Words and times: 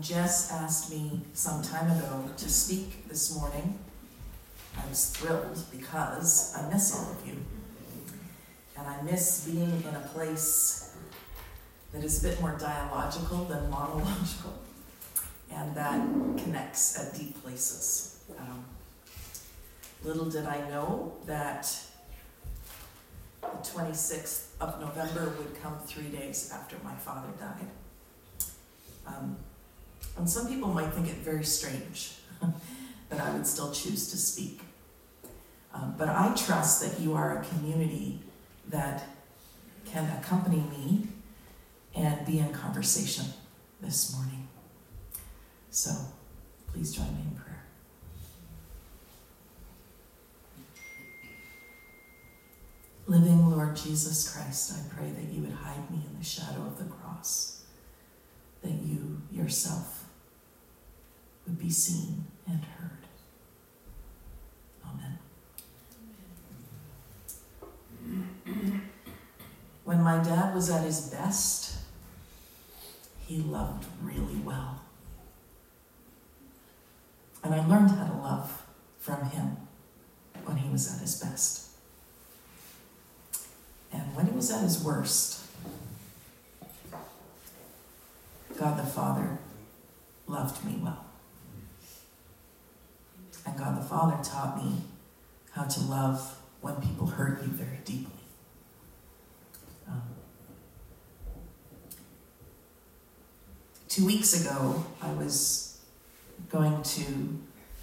Jess 0.00 0.52
asked 0.52 0.90
me 0.90 1.20
some 1.32 1.62
time 1.62 1.90
ago 1.90 2.24
to 2.36 2.48
speak 2.50 3.08
this 3.08 3.34
morning, 3.36 3.78
I 4.76 4.86
was 4.88 5.10
thrilled 5.10 5.58
because 5.70 6.54
I 6.54 6.68
miss 6.70 6.94
all 6.94 7.12
of 7.12 7.26
you. 7.26 7.36
And 8.76 8.86
I 8.86 9.00
miss 9.02 9.46
being 9.46 9.82
in 9.88 9.94
a 9.94 10.08
place 10.12 10.94
that 11.92 12.04
is 12.04 12.22
a 12.22 12.28
bit 12.28 12.40
more 12.40 12.56
dialogical 12.58 13.44
than 13.44 13.70
monological 13.70 14.52
and 15.50 15.74
that 15.74 16.00
connects 16.42 16.98
at 16.98 17.18
deep 17.18 17.42
places. 17.42 18.24
Um, 18.38 18.64
little 20.04 20.26
did 20.26 20.44
I 20.44 20.68
know 20.68 21.14
that 21.24 21.74
the 23.40 23.46
26th 23.46 24.48
of 24.60 24.78
November 24.80 25.32
would 25.38 25.60
come 25.62 25.78
three 25.86 26.08
days 26.08 26.50
after 26.52 26.76
my 26.84 26.94
father 26.94 27.28
died. 27.38 27.70
Um, 29.06 29.36
and 30.16 30.28
some 30.28 30.48
people 30.48 30.68
might 30.68 30.92
think 30.92 31.08
it 31.08 31.16
very 31.16 31.44
strange 31.44 32.12
that 33.10 33.20
I 33.20 33.32
would 33.32 33.46
still 33.46 33.72
choose 33.72 34.10
to 34.10 34.16
speak. 34.16 34.60
Um, 35.74 35.94
but 35.98 36.08
I 36.08 36.34
trust 36.34 36.80
that 36.82 37.00
you 37.00 37.14
are 37.14 37.38
a 37.38 37.44
community 37.44 38.20
that 38.68 39.04
can 39.84 40.10
accompany 40.18 40.62
me 40.70 41.08
and 41.94 42.26
be 42.26 42.38
in 42.38 42.52
conversation 42.52 43.26
this 43.80 44.14
morning. 44.14 44.48
So 45.70 45.90
please 46.72 46.94
join 46.94 47.06
me 47.14 47.22
in 47.30 47.36
prayer. 47.36 47.64
Living 53.06 53.50
Lord 53.50 53.76
Jesus 53.76 54.32
Christ, 54.32 54.72
I 54.72 54.94
pray 54.94 55.10
that 55.10 55.32
you 55.32 55.42
would 55.42 55.52
hide 55.52 55.90
me 55.90 55.98
in 56.10 56.18
the 56.18 56.24
shadow 56.24 56.62
of 56.62 56.78
the 56.78 56.84
cross, 56.84 57.64
that 58.62 58.72
you 58.72 59.20
yourself 59.30 60.05
would 61.46 61.58
be 61.58 61.70
seen 61.70 62.24
and 62.46 62.64
heard. 62.64 62.90
Amen. 64.84 65.18
When 69.84 70.02
my 70.02 70.22
dad 70.22 70.54
was 70.54 70.70
at 70.70 70.84
his 70.84 71.00
best, 71.08 71.78
he 73.26 73.38
loved 73.38 73.86
really 74.02 74.40
well. 74.44 74.80
And 77.42 77.54
I 77.54 77.64
learned 77.66 77.90
how 77.90 78.06
to 78.06 78.14
love 78.14 78.62
from 78.98 79.30
him 79.30 79.56
when 80.44 80.56
he 80.56 80.68
was 80.68 80.92
at 80.92 81.00
his 81.00 81.20
best. 81.20 81.70
And 83.92 84.14
when 84.16 84.26
he 84.26 84.32
was 84.32 84.50
at 84.50 84.62
his 84.62 84.82
worst, 84.82 85.44
God 88.58 88.78
the 88.78 88.86
Father 88.86 89.38
loved 90.26 90.64
me 90.64 90.78
well. 90.82 91.05
And 93.46 93.56
God 93.56 93.78
the 93.78 93.84
Father 93.84 94.22
taught 94.22 94.62
me 94.62 94.82
how 95.52 95.64
to 95.64 95.80
love 95.80 96.38
when 96.60 96.74
people 96.76 97.06
hurt 97.06 97.42
you 97.42 97.48
very 97.48 97.78
deeply. 97.84 98.12
Um, 99.88 100.02
two 103.88 104.04
weeks 104.04 104.40
ago, 104.40 104.84
I 105.00 105.12
was 105.12 105.78
going 106.50 106.82
to 106.82 107.38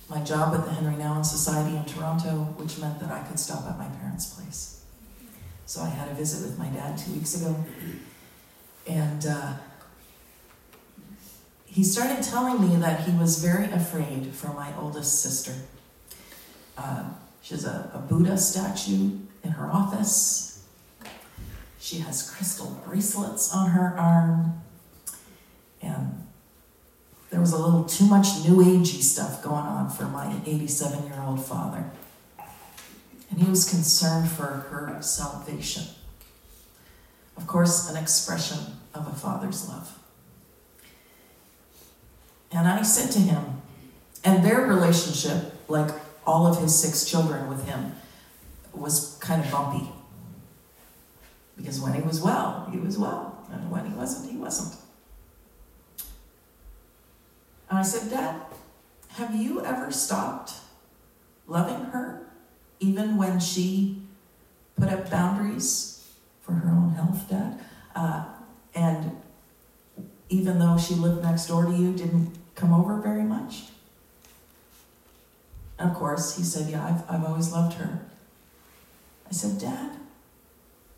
my 0.10 0.22
job 0.24 0.54
at 0.54 0.66
the 0.66 0.72
Henry 0.72 0.96
Nouwen 0.96 1.26
Society 1.26 1.78
in 1.78 1.86
Toronto, 1.86 2.54
which 2.58 2.78
meant 2.78 3.00
that 3.00 3.10
I 3.10 3.24
could 3.24 3.40
stop 3.40 3.66
at 3.66 3.78
my 3.78 3.88
parents' 3.88 4.34
place. 4.34 4.84
So 5.66 5.82
I 5.82 5.90
had 5.90 6.10
a 6.10 6.14
visit 6.14 6.46
with 6.46 6.60
my 6.60 6.68
dad 6.68 6.98
two 6.98 7.14
weeks 7.14 7.36
ago. 7.40 7.56
And 8.86 9.26
uh, 9.26 9.54
he 11.74 11.84
started 11.84 12.24
telling 12.24 12.62
me 12.62 12.76
that 12.78 13.02
he 13.02 13.18
was 13.18 13.44
very 13.44 13.66
afraid 13.72 14.34
for 14.34 14.48
my 14.54 14.72
oldest 14.78 15.22
sister. 15.22 15.54
Uh, 16.78 17.06
she 17.42 17.56
has 17.56 17.66
a, 17.66 17.92
a 17.94 18.00
Buddha 18.00 18.38
statue 18.38 19.18
in 19.44 19.52
her 19.52 19.70
office. 19.72 20.66
She 21.80 22.00
has 22.00 22.30
crystal 22.30 22.82
bracelets 22.86 23.54
on 23.54 23.72
her 23.72 23.98
arm. 23.98 24.62
And 25.82 26.28
there 27.30 27.42
was 27.42 27.52
a 27.52 27.58
little 27.58 27.84
too 27.84 28.06
much 28.06 28.28
new 28.48 28.58
agey 28.58 29.02
stuff 29.02 29.44
going 29.44 29.66
on 29.66 29.90
for 29.90 30.06
my 30.06 30.40
87 30.46 31.08
year 31.08 31.22
old 31.26 31.44
father 31.44 31.92
and 33.34 33.42
he 33.42 33.50
was 33.50 33.68
concerned 33.68 34.30
for 34.30 34.46
her 34.46 35.02
salvation. 35.02 35.84
Of 37.36 37.48
course, 37.48 37.90
an 37.90 37.98
expression 37.98 38.60
of 38.94 39.08
a 39.08 39.12
father's 39.12 39.68
love. 39.68 39.98
And 42.54 42.68
I 42.68 42.82
said 42.84 43.12
to 43.12 43.20
him, 43.20 43.62
and 44.24 44.46
their 44.46 44.62
relationship, 44.62 45.54
like 45.68 45.90
all 46.26 46.48
of 46.48 46.62
his 46.62 46.78
six 46.78 47.06
children 47.06 47.50
with 47.50 47.68
him, 47.68 47.96
was 48.74 49.18
kind 49.20 49.44
of 49.44 49.52
bumpy. 49.52 49.90
Because 51.58 51.80
when 51.80 51.94
he 51.94 52.02
was 52.02 52.22
well, 52.22 52.68
he 52.72 52.78
was 52.78 52.98
well. 52.98 53.46
And 53.52 53.70
when 53.70 53.86
he 53.86 53.94
wasn't, 53.96 54.32
he 54.32 54.38
wasn't. 54.38 54.76
And 57.70 57.80
I 57.80 57.82
said, 57.82 58.10
Dad, 58.10 58.42
have 59.10 59.36
you 59.36 59.64
ever 59.66 59.92
stopped 59.92 60.54
loving 61.48 61.86
her? 61.86 62.24
even 62.84 63.16
when 63.16 63.40
she 63.40 64.02
put 64.78 64.90
up 64.90 65.10
boundaries 65.10 66.06
for 66.42 66.52
her 66.52 66.70
own 66.70 66.90
health, 66.92 67.30
Dad. 67.30 67.60
Uh, 67.96 68.26
and 68.76 69.16
even 70.30 70.60
though 70.60 70.78
she 70.78 70.96
lived 70.96 71.24
next 71.24 71.48
door 71.48 71.66
to 71.66 71.72
you, 71.72 71.94
didn't 71.94 72.38
come 72.64 72.74
over 72.74 72.96
very 72.96 73.24
much. 73.24 73.64
And 75.78 75.92
of 75.92 75.98
course, 75.98 76.38
he 76.38 76.44
said, 76.44 76.70
Yeah, 76.70 76.86
I've, 76.86 77.04
I've 77.14 77.26
always 77.28 77.52
loved 77.52 77.74
her. 77.74 78.00
I 79.28 79.34
said, 79.34 79.60
Dad, 79.60 79.92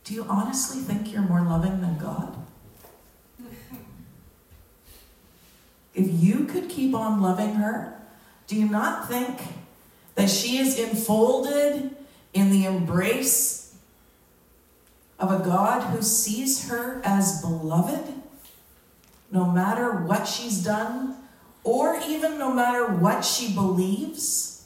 do 0.04 0.14
you 0.14 0.26
honestly 0.30 0.80
think 0.82 1.12
you're 1.12 1.24
more 1.24 1.42
loving 1.42 1.82
than 1.82 1.98
God? 1.98 2.36
if 5.96 6.24
you 6.24 6.46
could 6.46 6.70
keep 6.70 6.94
on 6.94 7.20
loving 7.20 7.56
her, 7.56 8.00
do 8.46 8.56
you 8.56 8.70
not 8.70 9.08
think 9.08 9.42
that 10.14 10.30
she 10.30 10.60
is 10.60 10.78
enfolded 10.78 11.96
in 12.32 12.52
the 12.52 12.66
embrace 12.66 13.76
of 15.18 15.32
a 15.32 15.44
God 15.44 15.82
who 15.96 16.04
sees 16.04 16.70
her 16.70 17.02
as 17.04 17.42
beloved, 17.42 18.14
no 19.32 19.46
matter 19.46 19.92
what 19.92 20.26
she's 20.26 20.64
done, 20.64 21.16
or 21.66 22.00
even 22.08 22.38
no 22.38 22.54
matter 22.54 22.86
what 22.86 23.26
she 23.26 23.54
believes. 23.54 24.66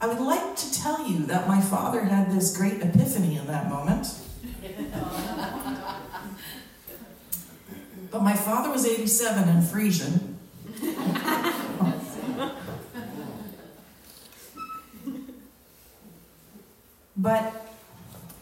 I 0.00 0.06
would 0.06 0.20
like 0.20 0.54
to 0.56 0.72
tell 0.72 1.08
you 1.08 1.24
that 1.26 1.48
my 1.48 1.60
father 1.60 2.02
had 2.02 2.30
this 2.30 2.54
great 2.54 2.82
epiphany 2.82 3.36
in 3.36 3.46
that 3.46 3.70
moment. 3.70 4.06
but 8.10 8.22
my 8.22 8.34
father 8.34 8.70
was 8.70 8.84
87 8.86 9.48
and 9.48 9.66
Frisian. 9.66 10.38
But 17.16 17.72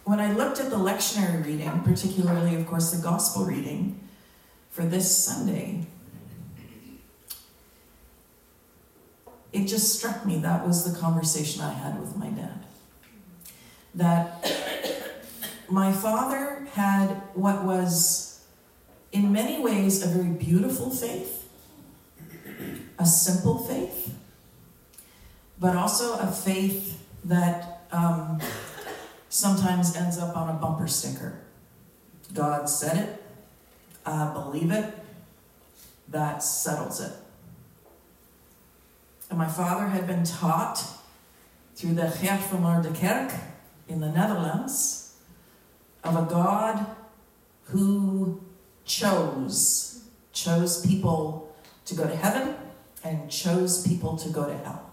when 0.02 0.18
I 0.18 0.32
looked 0.32 0.58
at 0.58 0.70
the 0.70 0.76
lectionary 0.76 1.44
reading, 1.44 1.82
particularly, 1.84 2.56
of 2.56 2.66
course, 2.66 2.90
the 2.90 3.00
gospel 3.00 3.44
reading 3.44 4.00
for 4.72 4.86
this 4.86 5.16
Sunday, 5.16 5.86
it 9.52 9.66
just 9.66 9.98
struck 9.98 10.24
me 10.24 10.38
that 10.38 10.66
was 10.66 10.90
the 10.90 10.98
conversation 10.98 11.62
I 11.62 11.74
had 11.74 12.00
with 12.00 12.16
my 12.16 12.28
dad. 12.28 12.64
That 13.94 14.50
my 15.68 15.92
father 15.92 16.66
had 16.72 17.08
what 17.34 17.64
was, 17.64 18.42
in 19.12 19.30
many 19.30 19.62
ways, 19.62 20.02
a 20.02 20.08
very 20.08 20.30
beautiful 20.30 20.88
faith, 20.88 21.46
a 22.98 23.04
simple 23.04 23.58
faith, 23.58 24.14
but 25.60 25.76
also 25.76 26.18
a 26.18 26.32
faith 26.32 26.98
that 27.25 27.82
um, 27.92 28.40
sometimes 29.28 29.94
ends 29.94 30.16
up 30.16 30.34
on 30.34 30.48
a 30.48 30.54
bumper 30.54 30.88
sticker. 30.88 31.40
God 32.32 32.70
said 32.70 32.96
it, 32.96 33.21
I 34.04 34.32
believe 34.32 34.70
it, 34.70 34.94
that 36.08 36.43
settles 36.43 37.00
it. 37.00 37.12
And 39.31 39.38
my 39.38 39.49
father 39.49 39.87
had 39.87 40.06
been 40.06 40.25
taught 40.25 40.84
through 41.75 41.94
the 41.94 42.12
Geert 42.20 42.82
de 42.82 43.00
Kerk 43.00 43.32
in 43.88 44.00
the 44.00 44.10
Netherlands 44.10 45.16
of 46.04 46.16
a 46.16 46.28
God 46.28 46.87
who 47.66 48.40
chose, 48.84 50.04
chose 50.32 50.84
people 50.84 51.54
to 51.87 51.94
go 51.94 52.06
to 52.06 52.16
heaven 52.16 52.56
and 53.04 53.31
chose 53.31 53.87
people 53.87 54.16
to 54.16 54.28
go 54.28 54.46
to 54.46 54.56
hell. 54.58 54.90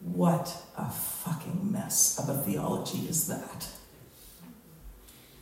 What 0.00 0.62
a 0.76 0.90
fucking 0.90 1.70
mess 1.70 2.18
of 2.18 2.28
a 2.28 2.38
theology 2.42 3.06
is 3.08 3.26
that? 3.28 3.68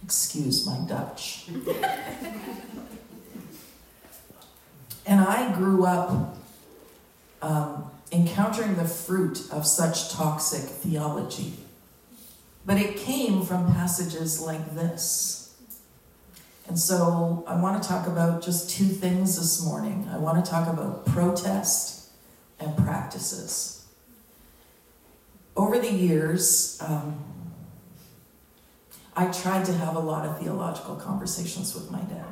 Excuse 0.08 0.64
my 0.64 0.78
Dutch. 0.88 1.44
and 5.04 5.20
I 5.20 5.54
grew 5.54 5.84
up 5.84 6.38
um, 7.42 7.90
encountering 8.10 8.76
the 8.76 8.86
fruit 8.86 9.46
of 9.52 9.66
such 9.66 10.10
toxic 10.10 10.62
theology. 10.62 11.58
But 12.64 12.78
it 12.78 12.96
came 12.96 13.44
from 13.44 13.70
passages 13.74 14.40
like 14.40 14.74
this. 14.74 15.54
And 16.68 16.78
so 16.78 17.44
I 17.46 17.60
want 17.60 17.82
to 17.82 17.86
talk 17.86 18.06
about 18.06 18.42
just 18.42 18.70
two 18.70 18.86
things 18.86 19.36
this 19.36 19.62
morning. 19.62 20.08
I 20.10 20.16
want 20.16 20.42
to 20.42 20.50
talk 20.50 20.68
about 20.68 21.04
protest 21.04 22.08
and 22.58 22.74
practices. 22.78 23.86
Over 25.54 25.78
the 25.78 25.92
years, 25.92 26.78
um, 26.80 27.27
I 29.18 29.26
tried 29.32 29.64
to 29.64 29.72
have 29.72 29.96
a 29.96 29.98
lot 29.98 30.24
of 30.24 30.38
theological 30.38 30.94
conversations 30.94 31.74
with 31.74 31.90
my 31.90 31.98
dad. 32.02 32.24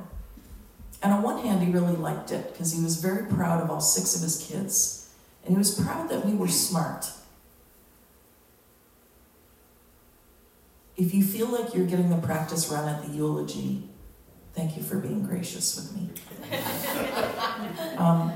And 1.02 1.12
on 1.12 1.20
one 1.20 1.44
hand, 1.44 1.60
he 1.60 1.72
really 1.72 1.96
liked 1.96 2.30
it 2.30 2.52
because 2.52 2.72
he 2.72 2.80
was 2.80 3.02
very 3.02 3.26
proud 3.26 3.60
of 3.60 3.72
all 3.72 3.80
six 3.80 4.14
of 4.14 4.22
his 4.22 4.46
kids. 4.48 5.10
And 5.44 5.52
he 5.52 5.58
was 5.58 5.74
proud 5.80 6.08
that 6.10 6.24
we 6.24 6.32
were 6.32 6.46
smart. 6.46 7.10
If 10.96 11.12
you 11.12 11.24
feel 11.24 11.48
like 11.48 11.74
you're 11.74 11.86
getting 11.86 12.08
the 12.08 12.24
practice 12.24 12.68
run 12.68 12.88
at 12.88 13.04
the 13.04 13.12
eulogy, 13.12 13.82
thank 14.54 14.76
you 14.76 14.84
for 14.84 14.98
being 14.98 15.26
gracious 15.26 15.74
with 15.74 15.92
me. 15.92 16.10
um, 17.98 18.32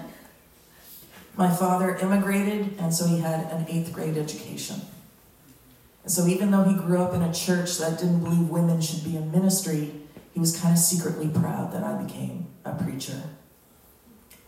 my 1.37 1.55
father 1.55 1.96
immigrated, 1.99 2.75
and 2.81 2.93
so 2.93 3.06
he 3.06 3.20
had 3.20 3.49
an 3.53 3.67
eighth 3.69 3.93
grade 3.93 4.17
education. 4.17 4.81
And 6.02 6.12
so, 6.12 6.26
even 6.26 6.50
though 6.50 6.64
he 6.64 6.75
grew 6.75 7.02
up 7.02 7.14
in 7.14 7.23
a 7.23 7.32
church 7.32 7.79
that 7.79 7.99
didn't 7.99 8.25
believe 8.25 8.49
women 8.49 8.81
should 8.81 9.05
be 9.05 9.17
in 9.17 9.31
ministry, 9.31 9.93
he 10.32 10.41
was 10.41 10.58
kind 10.58 10.73
of 10.73 10.79
secretly 10.79 11.29
proud 11.29 11.73
that 11.73 11.82
I 11.82 12.02
became 12.02 12.47
a 12.64 12.73
preacher. 12.73 13.23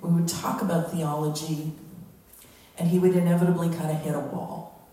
We 0.01 0.11
would 0.11 0.29
talk 0.29 0.63
about 0.63 0.91
theology, 0.91 1.73
and 2.79 2.89
he 2.89 2.99
would 2.99 3.15
inevitably 3.15 3.69
kind 3.69 3.91
of 3.91 4.01
hit 4.01 4.15
a 4.15 4.21
wall. 4.21 4.89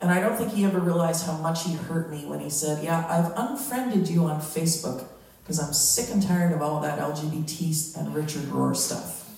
And 0.00 0.10
I 0.10 0.18
don't 0.18 0.36
think 0.36 0.52
he 0.52 0.64
ever 0.64 0.80
realized 0.80 1.26
how 1.26 1.36
much 1.38 1.64
he 1.64 1.74
hurt 1.74 2.10
me 2.10 2.24
when 2.26 2.40
he 2.40 2.50
said, 2.50 2.82
Yeah, 2.82 3.06
I've 3.08 3.32
unfriended 3.36 4.08
you 4.08 4.24
on 4.24 4.40
Facebook 4.40 5.06
because 5.42 5.60
I'm 5.60 5.72
sick 5.72 6.10
and 6.10 6.22
tired 6.22 6.52
of 6.52 6.60
all 6.60 6.80
that 6.80 6.98
LGBT 6.98 7.96
and 7.96 8.14
Richard 8.14 8.42
Rohr 8.42 8.74
stuff. 8.74 9.30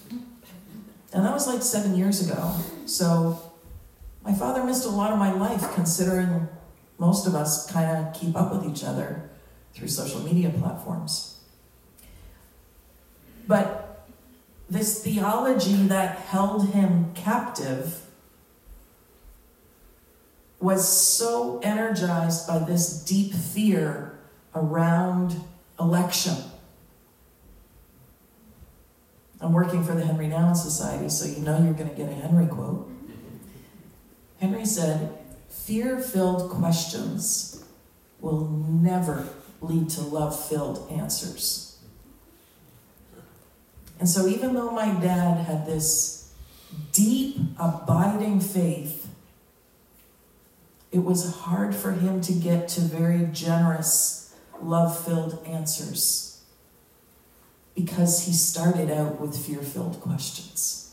And 1.13 1.25
that 1.25 1.33
was 1.33 1.47
like 1.47 1.63
seven 1.63 1.95
years 1.97 2.29
ago. 2.29 2.57
So 2.87 3.44
my 4.25 4.33
father 4.33 4.65
missed 4.65 4.87
a 4.87 4.91
lot 4.91 5.13
of 5.13 5.19
my 5.19 5.33
life 5.33 5.75
considering 5.75 6.49
most 6.99 7.27
of 7.27 7.35
us 7.35 7.71
kind 7.71 8.07
of 8.07 8.15
keep 8.15 8.35
up 8.35 8.53
with 8.53 8.65
each 8.71 8.83
other 8.83 9.29
through 9.75 9.89
social 9.89 10.21
media 10.21 10.51
platforms. 10.51 11.41
But 13.47 14.07
this 14.71 15.05
theology 15.05 15.75
that 15.89 16.17
held 16.17 16.71
him 16.71 17.13
captive 17.15 18.01
was 20.59 20.89
so 20.89 21.61
energized 21.63 22.49
by 22.49 22.59
this 22.59 23.05
deep 23.05 23.35
fear 23.35 24.19
around 24.55 25.37
election. 25.79 26.37
I'm 29.41 29.53
working 29.53 29.85
for 29.85 29.93
the 29.93 30.07
Henry 30.07 30.27
Nouwen 30.27 30.57
Society, 30.57 31.11
so 31.11 31.27
you 31.27 31.45
know 31.45 31.63
you're 31.63 31.75
going 31.75 31.91
to 31.91 31.95
get 31.95 32.09
a 32.09 32.15
Henry 32.15 32.47
quote. 32.47 32.89
Henry 34.45 34.67
said, 34.67 35.17
Fear 35.49 36.01
filled 36.01 36.51
questions 36.51 37.65
will 38.21 38.47
never 38.47 39.27
lead 39.63 39.89
to 39.89 40.03
love 40.03 40.39
filled 40.39 40.87
answers. 40.93 41.79
And 43.99 44.07
so, 44.07 44.27
even 44.27 44.53
though 44.53 44.71
my 44.71 44.93
dad 45.01 45.47
had 45.47 45.65
this 45.65 46.35
deep, 46.93 47.39
abiding 47.59 48.41
faith, 48.41 49.09
it 50.93 51.03
was 51.03 51.35
hard 51.37 51.75
for 51.75 51.93
him 51.93 52.21
to 52.21 52.33
get 52.35 52.69
to 52.69 52.83
very 52.83 53.27
generous, 53.33 54.35
love 54.61 55.03
filled 55.07 55.43
answers 55.47 56.45
because 57.75 58.27
he 58.27 58.33
started 58.33 58.91
out 58.91 59.19
with 59.19 59.35
fear 59.35 59.63
filled 59.63 60.03
questions. 60.03 60.84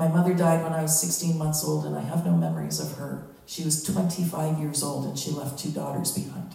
My 0.00 0.08
mother 0.08 0.32
died 0.32 0.62
when 0.62 0.72
I 0.72 0.80
was 0.80 0.98
16 0.98 1.36
months 1.36 1.62
old, 1.62 1.84
and 1.84 1.94
I 1.94 2.00
have 2.00 2.24
no 2.24 2.34
memories 2.34 2.80
of 2.80 2.96
her. 2.96 3.26
She 3.44 3.62
was 3.62 3.84
25 3.84 4.58
years 4.58 4.82
old, 4.82 5.04
and 5.04 5.18
she 5.18 5.30
left 5.30 5.58
two 5.58 5.68
daughters 5.68 6.10
behind. 6.12 6.54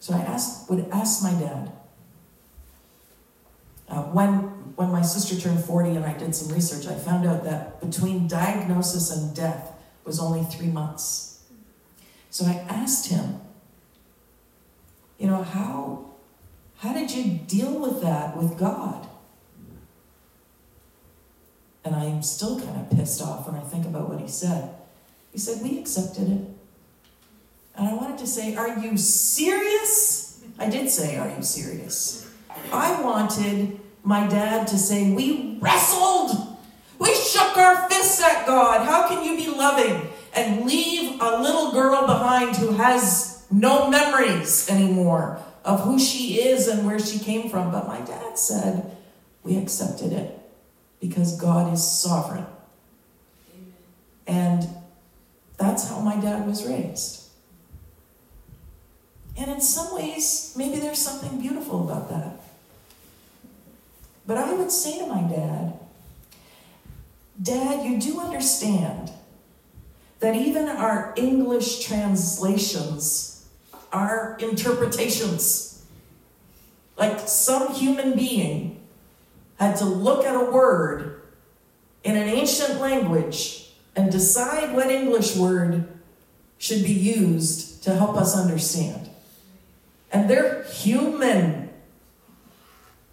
So 0.00 0.12
I 0.12 0.18
asked, 0.18 0.68
would 0.68 0.88
ask 0.90 1.22
my 1.22 1.30
dad. 1.30 1.70
Uh, 3.88 4.02
when, 4.02 4.32
when 4.74 4.90
my 4.90 5.02
sister 5.02 5.36
turned 5.36 5.62
40 5.62 5.90
and 5.90 6.04
I 6.04 6.18
did 6.18 6.34
some 6.34 6.52
research, 6.52 6.88
I 6.88 6.98
found 6.98 7.24
out 7.24 7.44
that 7.44 7.80
between 7.80 8.26
diagnosis 8.26 9.16
and 9.16 9.32
death 9.32 9.72
was 10.04 10.18
only 10.18 10.42
three 10.42 10.72
months. 10.72 11.44
So 12.30 12.46
I 12.46 12.64
asked 12.68 13.10
him, 13.10 13.42
you 15.20 15.28
know, 15.28 15.44
how, 15.44 16.10
how 16.78 16.92
did 16.94 17.12
you 17.12 17.38
deal 17.46 17.78
with 17.78 18.02
that 18.02 18.36
with 18.36 18.58
God? 18.58 19.06
And 21.84 21.94
I'm 21.94 22.22
still 22.22 22.60
kind 22.60 22.80
of 22.80 22.90
pissed 22.96 23.22
off 23.22 23.46
when 23.46 23.56
I 23.56 23.64
think 23.64 23.86
about 23.86 24.08
what 24.08 24.20
he 24.20 24.28
said. 24.28 24.74
He 25.32 25.38
said, 25.38 25.62
We 25.62 25.78
accepted 25.78 26.28
it. 26.30 26.48
And 27.76 27.88
I 27.88 27.94
wanted 27.94 28.18
to 28.18 28.26
say, 28.26 28.54
Are 28.56 28.78
you 28.78 28.96
serious? 28.96 30.44
I 30.58 30.68
did 30.68 30.90
say, 30.90 31.16
Are 31.16 31.28
you 31.28 31.42
serious? 31.42 32.30
I 32.72 33.00
wanted 33.00 33.80
my 34.02 34.26
dad 34.26 34.66
to 34.68 34.78
say, 34.78 35.12
We 35.12 35.58
wrestled. 35.60 36.58
We 36.98 37.14
shook 37.14 37.56
our 37.56 37.88
fists 37.88 38.22
at 38.22 38.46
God. 38.46 38.86
How 38.86 39.08
can 39.08 39.24
you 39.24 39.36
be 39.36 39.48
loving 39.50 40.10
and 40.34 40.66
leave 40.66 41.18
a 41.22 41.40
little 41.40 41.72
girl 41.72 42.06
behind 42.06 42.56
who 42.56 42.72
has 42.72 43.46
no 43.50 43.88
memories 43.88 44.68
anymore 44.68 45.40
of 45.64 45.80
who 45.80 45.98
she 45.98 46.42
is 46.42 46.68
and 46.68 46.84
where 46.84 46.98
she 46.98 47.18
came 47.18 47.48
from? 47.48 47.72
But 47.72 47.88
my 47.88 48.02
dad 48.02 48.38
said, 48.38 48.94
We 49.42 49.56
accepted 49.56 50.12
it 50.12 50.39
because 51.00 51.40
God 51.40 51.72
is 51.72 51.82
sovereign. 51.82 52.46
Amen. 53.54 53.72
And 54.26 54.68
that's 55.56 55.88
how 55.88 56.00
my 56.00 56.16
dad 56.16 56.46
was 56.46 56.66
raised. 56.66 57.28
And 59.36 59.50
in 59.50 59.60
some 59.60 59.94
ways, 59.94 60.54
maybe 60.56 60.78
there's 60.78 60.98
something 60.98 61.40
beautiful 61.40 61.88
about 61.88 62.10
that. 62.10 62.40
But 64.26 64.36
I 64.36 64.52
would 64.52 64.70
say 64.70 64.98
to 64.98 65.06
my 65.06 65.22
dad, 65.22 65.78
Dad, 67.42 67.86
you 67.86 67.98
do 67.98 68.20
understand 68.20 69.10
that 70.18 70.34
even 70.36 70.68
our 70.68 71.14
English 71.16 71.80
translations 71.84 73.48
are 73.92 74.36
interpretations. 74.40 75.82
Like 76.98 77.18
some 77.20 77.72
human 77.72 78.14
being 78.14 78.79
had 79.60 79.76
to 79.76 79.84
look 79.84 80.24
at 80.24 80.34
a 80.34 80.50
word 80.50 81.20
in 82.02 82.16
an 82.16 82.28
ancient 82.28 82.80
language 82.80 83.70
and 83.94 84.10
decide 84.10 84.74
what 84.74 84.90
English 84.90 85.36
word 85.36 85.86
should 86.56 86.82
be 86.82 86.94
used 86.94 87.82
to 87.84 87.94
help 87.94 88.16
us 88.16 88.34
understand. 88.34 89.10
And 90.10 90.30
they're 90.30 90.62
human. 90.64 91.68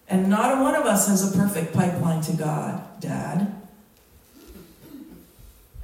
And 0.08 0.30
not 0.30 0.62
one 0.62 0.74
of 0.74 0.86
us 0.86 1.10
has 1.10 1.36
a 1.36 1.38
perfect 1.38 1.74
pipeline 1.74 2.22
to 2.22 2.34
God, 2.34 3.02
Dad. 3.02 3.54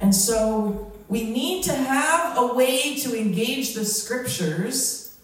And 0.00 0.14
so 0.14 0.92
we 1.08 1.24
need 1.24 1.64
to 1.64 1.74
have 1.74 2.38
a 2.38 2.54
way 2.54 2.96
to 2.96 3.14
engage 3.14 3.74
the 3.74 3.84
scriptures 3.84 5.18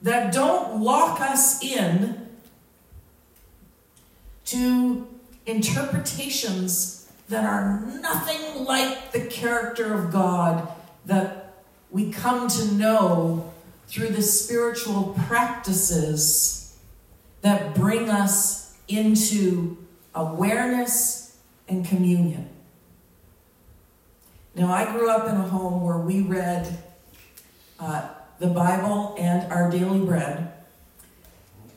that 0.00 0.32
don't 0.32 0.80
lock 0.80 1.20
us 1.20 1.62
in 1.62 2.21
to 4.52 5.06
interpretations 5.46 7.10
that 7.28 7.44
are 7.44 7.80
nothing 8.00 8.64
like 8.64 9.12
the 9.12 9.26
character 9.26 9.94
of 9.94 10.12
God 10.12 10.68
that 11.06 11.54
we 11.90 12.12
come 12.12 12.48
to 12.48 12.72
know 12.72 13.52
through 13.86 14.08
the 14.08 14.22
spiritual 14.22 15.14
practices 15.26 16.78
that 17.40 17.74
bring 17.74 18.08
us 18.08 18.76
into 18.88 19.76
awareness 20.14 21.36
and 21.68 21.84
communion. 21.84 22.48
Now, 24.54 24.72
I 24.72 24.84
grew 24.92 25.10
up 25.10 25.28
in 25.28 25.36
a 25.36 25.48
home 25.48 25.82
where 25.82 25.98
we 25.98 26.20
read 26.20 26.78
uh, 27.80 28.08
the 28.38 28.48
Bible 28.48 29.16
and 29.18 29.50
our 29.50 29.70
daily 29.70 30.04
bread 30.04 30.51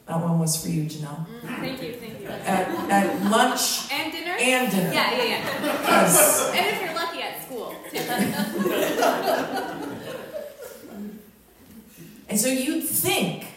that 0.07 0.21
one 0.21 0.39
was 0.39 0.63
for 0.63 0.69
you, 0.69 0.83
Janelle. 0.83 1.25
Mm, 1.41 1.59
thank 1.59 1.81
you, 1.81 1.93
thank 1.93 2.21
you. 2.21 2.27
At, 2.27 2.69
at 2.91 3.23
lunch 3.31 3.91
and 3.91 4.11
dinner. 4.11 4.35
And 4.39 4.71
dinner. 4.71 4.93
Yeah, 4.93 5.17
yeah, 5.17 5.23
yeah. 5.23 5.63
Yes. 5.63 6.51
and 6.53 6.67
if 6.67 6.81
you're 6.81 6.93
lucky 6.93 7.21
at 7.21 7.43
school. 7.43 7.73
too. 7.89 7.97
and 12.29 12.39
so 12.39 12.49
you'd 12.49 12.83
think 12.83 13.47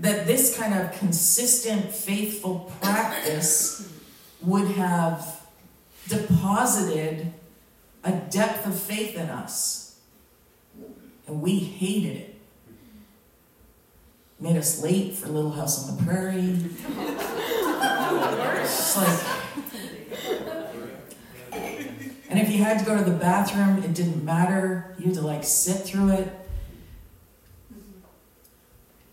that 0.00 0.26
this 0.26 0.58
kind 0.58 0.74
of 0.74 0.92
consistent, 0.98 1.94
faithful 1.94 2.72
practice 2.80 3.88
would 4.42 4.72
have 4.72 5.40
deposited 6.08 7.32
a 8.04 8.12
depth 8.12 8.66
of 8.66 8.78
faith 8.78 9.16
in 9.16 9.28
us. 9.28 9.98
And 11.26 11.42
we 11.42 11.58
hated 11.58 12.16
it. 12.16 12.35
Made 14.38 14.56
us 14.58 14.82
late 14.82 15.14
for 15.14 15.28
Little 15.28 15.52
House 15.52 15.88
on 15.88 15.96
the 15.96 16.02
Prairie. 16.02 16.58
it's 18.60 18.96
like, 18.96 19.18
and 22.28 22.38
if 22.38 22.50
you 22.50 22.62
had 22.62 22.78
to 22.78 22.84
go 22.84 22.98
to 22.98 23.04
the 23.04 23.16
bathroom, 23.16 23.82
it 23.82 23.94
didn't 23.94 24.22
matter. 24.22 24.94
You 24.98 25.06
had 25.06 25.14
to 25.14 25.22
like 25.22 25.42
sit 25.42 25.78
through 25.78 26.10
it. 26.10 26.30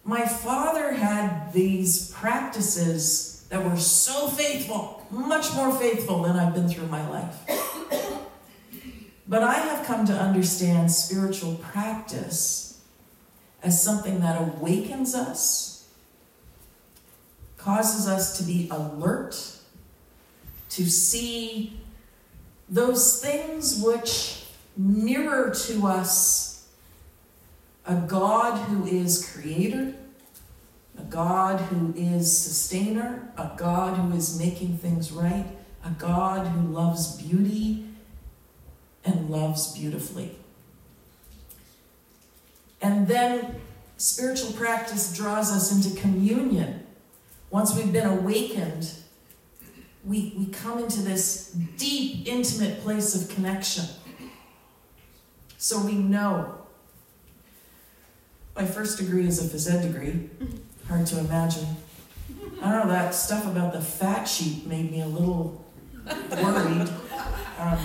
My 0.04 0.26
father 0.26 0.92
had 0.92 1.54
these 1.54 2.12
practices 2.12 3.46
that 3.50 3.64
were 3.64 3.78
so 3.78 4.28
faithful, 4.28 5.08
much 5.10 5.54
more 5.54 5.72
faithful 5.72 6.24
than 6.24 6.36
I've 6.36 6.54
been 6.54 6.68
through 6.68 6.88
my 6.88 7.08
life. 7.10 7.38
But 9.26 9.42
I 9.42 9.54
have 9.54 9.86
come 9.86 10.06
to 10.08 10.14
understand 10.14 10.92
spiritual 10.92 11.56
practice 11.56 12.73
as 13.64 13.82
something 13.82 14.20
that 14.20 14.40
awakens 14.40 15.16
us, 15.16 15.88
causes 17.58 18.08
us 18.08 18.38
to 18.38 18.44
be 18.44 18.68
alert, 18.70 19.58
to 20.70 20.90
see 20.90 21.80
those 22.68 23.22
things 23.22 23.82
which 23.82 24.44
mirror 24.76 25.54
to 25.56 25.88
us 25.88 26.68
a 27.86 27.96
God 27.96 28.58
who 28.70 28.86
is 28.86 29.30
creator, 29.34 29.94
a 30.98 31.04
God 31.04 31.60
who 31.60 31.94
is 31.98 32.38
sustainer, 32.38 33.32
a 33.38 33.52
God 33.58 33.98
who 33.98 34.16
is 34.16 34.40
making 34.40 34.78
things 34.78 35.12
right, 35.12 35.46
a 35.84 35.90
God 35.92 36.48
who 36.48 36.68
loves 36.70 37.22
beauty 37.22 37.86
and 39.04 39.30
loves 39.30 39.78
beautifully. 39.78 40.38
And 42.84 43.08
then 43.08 43.56
spiritual 43.96 44.52
practice 44.52 45.16
draws 45.16 45.52
us 45.52 45.72
into 45.72 46.00
communion. 46.00 46.86
Once 47.50 47.74
we've 47.74 47.94
been 47.94 48.06
awakened, 48.06 48.94
we, 50.04 50.34
we 50.38 50.48
come 50.48 50.80
into 50.80 51.00
this 51.00 51.52
deep, 51.78 52.28
intimate 52.28 52.82
place 52.82 53.16
of 53.16 53.34
connection. 53.34 53.86
So 55.58 55.80
we 55.80 55.94
know. 55.94 56.58
My 58.54 58.66
first 58.66 58.98
degree 58.98 59.26
is 59.28 59.40
a 59.40 59.56
phys 59.56 59.74
ed 59.74 59.82
degree. 59.82 60.30
Hard 60.90 61.08
to 61.08 61.20
imagine. 61.20 61.78
I 62.62 62.72
don't 62.72 62.88
know, 62.88 62.94
that 62.94 63.16
stuff 63.16 63.48
about 63.48 63.72
the 63.72 63.82
fat 63.82 64.26
sheet 64.26 64.68
made 64.68 64.92
me 64.92 65.02
a 65.02 65.08
little 65.08 65.66
worried. 66.06 66.90
Um, 67.60 67.78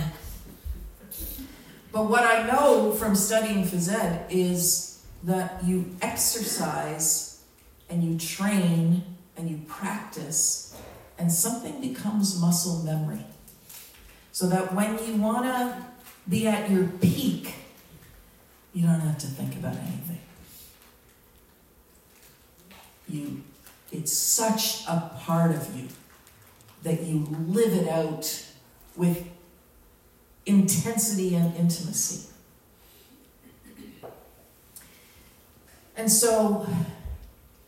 but 1.98 2.10
what 2.10 2.22
I 2.22 2.46
know 2.46 2.92
from 2.92 3.16
studying 3.16 3.64
phys 3.64 3.92
ed 3.92 4.26
is 4.30 5.02
that 5.24 5.64
you 5.64 5.96
exercise 6.00 7.42
and 7.90 8.04
you 8.04 8.16
train 8.16 9.02
and 9.36 9.50
you 9.50 9.60
practice, 9.66 10.76
and 11.18 11.32
something 11.32 11.80
becomes 11.80 12.40
muscle 12.40 12.84
memory. 12.84 13.24
So 14.30 14.46
that 14.46 14.72
when 14.72 15.04
you 15.04 15.20
want 15.20 15.46
to 15.46 15.86
be 16.28 16.46
at 16.46 16.70
your 16.70 16.86
peak, 16.86 17.52
you 18.72 18.86
don't 18.86 19.00
have 19.00 19.18
to 19.18 19.26
think 19.26 19.56
about 19.56 19.74
anything. 19.74 20.20
You, 23.08 23.42
it's 23.90 24.12
such 24.12 24.86
a 24.86 25.10
part 25.18 25.50
of 25.50 25.76
you 25.76 25.88
that 26.84 27.02
you 27.02 27.26
live 27.48 27.72
it 27.72 27.88
out 27.88 28.44
with 28.94 29.26
intensity 30.48 31.34
and 31.34 31.54
intimacy. 31.56 32.28
And 35.96 36.10
so, 36.10 36.66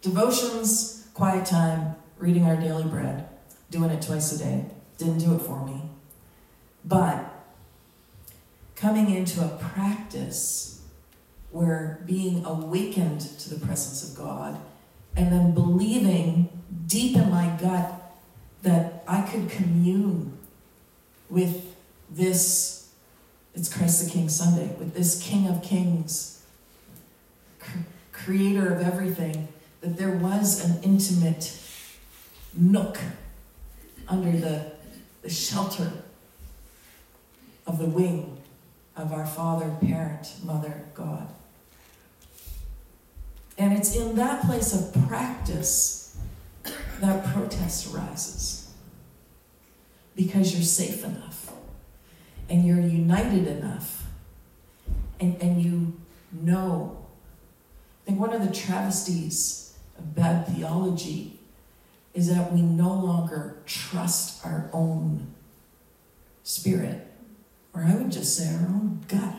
devotions, 0.03 1.09
quiet 1.15 1.47
time, 1.47 1.97
reading 2.19 2.45
our 2.45 2.57
daily 2.57 2.85
bread, 2.85 3.29
doing 3.71 3.91
it 3.91 4.03
twice 4.03 4.33
a 4.33 4.39
day, 4.39 4.65
didn't 4.99 5.19
do 5.19 5.35
it 5.35 5.41
for 5.41 5.65
me. 5.67 5.83
But 6.85 7.29
coming 8.77 9.11
into 9.11 9.45
a 9.45 9.49
practice 9.59 10.83
where 11.51 12.03
being 12.07 12.45
awakened 12.45 13.21
to 13.21 13.55
the 13.55 13.67
presence 13.67 14.09
of 14.09 14.17
God 14.17 14.59
and 15.17 15.33
then 15.33 15.53
believing 15.53 16.49
deep 16.87 17.17
in 17.17 17.31
my 17.31 17.57
gut 17.61 17.93
that 18.63 19.03
I 19.09 19.23
could 19.23 19.51
commune 19.51 20.39
with 21.29 21.70
this, 22.11 22.91
it's 23.55 23.73
Christ 23.73 24.05
the 24.05 24.11
King 24.11 24.29
Sunday, 24.29 24.75
with 24.79 24.95
this 24.95 25.23
King 25.23 25.49
of 25.49 25.63
Kings, 25.63 26.45
creator 28.13 28.73
of 28.73 28.81
everything, 28.81 29.49
that 29.81 29.97
there 29.97 30.11
was 30.11 30.65
an 30.65 30.83
intimate 30.83 31.59
nook 32.55 32.99
under 34.09 34.33
the, 34.33 34.73
the 35.23 35.31
shelter 35.31 35.93
of 37.67 37.79
the 37.79 37.87
wing 37.87 38.37
of 38.97 39.13
our 39.13 39.27
Father, 39.27 39.75
Parent, 39.81 40.35
Mother, 40.45 40.83
God. 40.95 41.29
And 43.57 43.73
it's 43.73 43.95
in 43.95 44.17
that 44.17 44.45
place 44.45 44.75
of 44.75 45.07
practice 45.07 46.19
that 47.01 47.25
protest 47.27 47.95
arises 47.95 48.73
because 50.17 50.53
you're 50.53 50.63
safe 50.63 51.05
enough 51.05 51.50
and 52.51 52.67
you're 52.67 52.81
united 52.81 53.47
enough 53.47 54.05
and, 55.21 55.41
and 55.41 55.63
you 55.63 55.93
know. 56.33 56.99
I 58.03 58.07
think 58.07 58.21
one 58.21 58.33
of 58.33 58.47
the 58.47 58.53
travesties 58.53 59.79
of 59.97 60.15
bad 60.15 60.49
theology 60.49 61.39
is 62.13 62.35
that 62.35 62.53
we 62.53 62.61
no 62.61 62.93
longer 62.93 63.59
trust 63.67 64.45
our 64.45 64.69
own 64.73 65.29
spirit, 66.43 67.07
or 67.73 67.85
I 67.85 67.95
would 67.95 68.11
just 68.11 68.37
say 68.37 68.53
our 68.53 68.67
own 68.67 69.05
gut. 69.07 69.37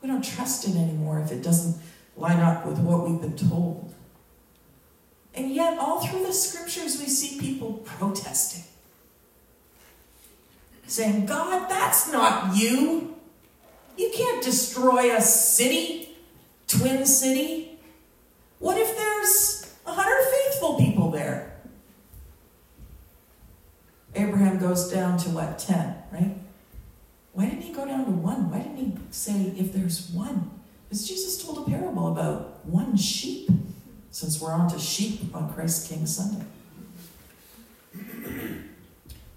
We 0.00 0.08
don't 0.08 0.24
trust 0.24 0.66
it 0.66 0.76
anymore 0.76 1.20
if 1.20 1.30
it 1.30 1.42
doesn't 1.42 1.80
line 2.16 2.40
up 2.40 2.64
with 2.64 2.78
what 2.78 3.08
we've 3.08 3.20
been 3.20 3.36
told. 3.36 3.94
And 5.34 5.54
yet, 5.54 5.78
all 5.78 6.04
through 6.04 6.26
the 6.26 6.32
scriptures, 6.32 6.98
we 6.98 7.06
see 7.06 7.38
people 7.38 7.74
protesting 7.84 8.64
saying, 10.86 11.26
God, 11.26 11.68
that's 11.68 12.10
not 12.12 12.56
you. 12.56 13.16
You 13.96 14.10
can't 14.14 14.42
destroy 14.42 15.14
a 15.14 15.20
city, 15.20 16.16
Twin 16.66 17.06
City. 17.06 17.78
What 18.58 18.78
if 18.78 18.96
there's 18.96 19.74
a 19.86 19.92
hundred 19.92 20.24
faithful 20.30 20.78
people 20.78 21.10
there? 21.10 21.52
Abraham 24.14 24.58
goes 24.58 24.90
down 24.90 25.18
to 25.18 25.30
what, 25.30 25.58
10, 25.58 25.96
right? 26.12 26.36
Why 27.32 27.46
didn't 27.46 27.62
he 27.62 27.72
go 27.72 27.86
down 27.86 28.04
to 28.04 28.10
one? 28.10 28.50
Why 28.50 28.58
didn't 28.58 28.76
he 28.76 28.94
say 29.10 29.54
if 29.56 29.72
there's 29.72 30.10
one? 30.10 30.50
Because 30.88 31.08
Jesus 31.08 31.42
told 31.42 31.66
a 31.66 31.70
parable 31.70 32.12
about 32.12 32.64
one 32.66 32.96
sheep, 32.96 33.48
since 34.10 34.40
we're 34.40 34.52
on 34.52 34.70
to 34.70 34.78
sheep 34.78 35.34
on 35.34 35.52
Christ 35.54 35.88
King 35.88 36.04
Sunday. 36.04 36.44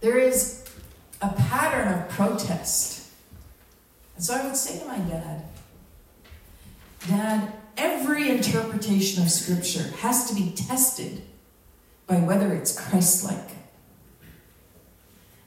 There 0.02 0.18
is 0.18 0.65
a 1.26 1.34
pattern 1.34 1.94
of 1.94 2.10
protest. 2.10 3.10
And 4.16 4.24
so 4.24 4.36
I 4.36 4.46
would 4.46 4.56
say 4.56 4.80
to 4.80 4.86
my 4.86 4.98
dad, 5.00 5.44
Dad, 7.08 7.54
every 7.78 8.30
interpretation 8.30 9.24
of 9.24 9.30
Scripture 9.30 9.96
has 9.98 10.30
to 10.30 10.36
be 10.36 10.52
tested 10.52 11.22
by 12.08 12.18
whether 12.18 12.54
it's 12.54 12.80
Christ 12.80 13.24
like. 13.24 13.50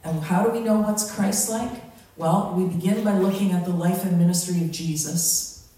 And 0.05 0.23
how 0.23 0.45
do 0.45 0.51
we 0.51 0.61
know 0.61 0.81
what's 0.81 1.15
Christ 1.15 1.49
like? 1.51 1.83
Well, 2.17 2.55
we 2.57 2.67
begin 2.67 3.05
by 3.05 3.17
looking 3.19 3.53
at 3.53 3.65
the 3.65 3.73
life 3.73 4.05
and 4.05 4.19
ministry 4.19 4.61
of 4.63 4.71
Jesus. 4.71 5.69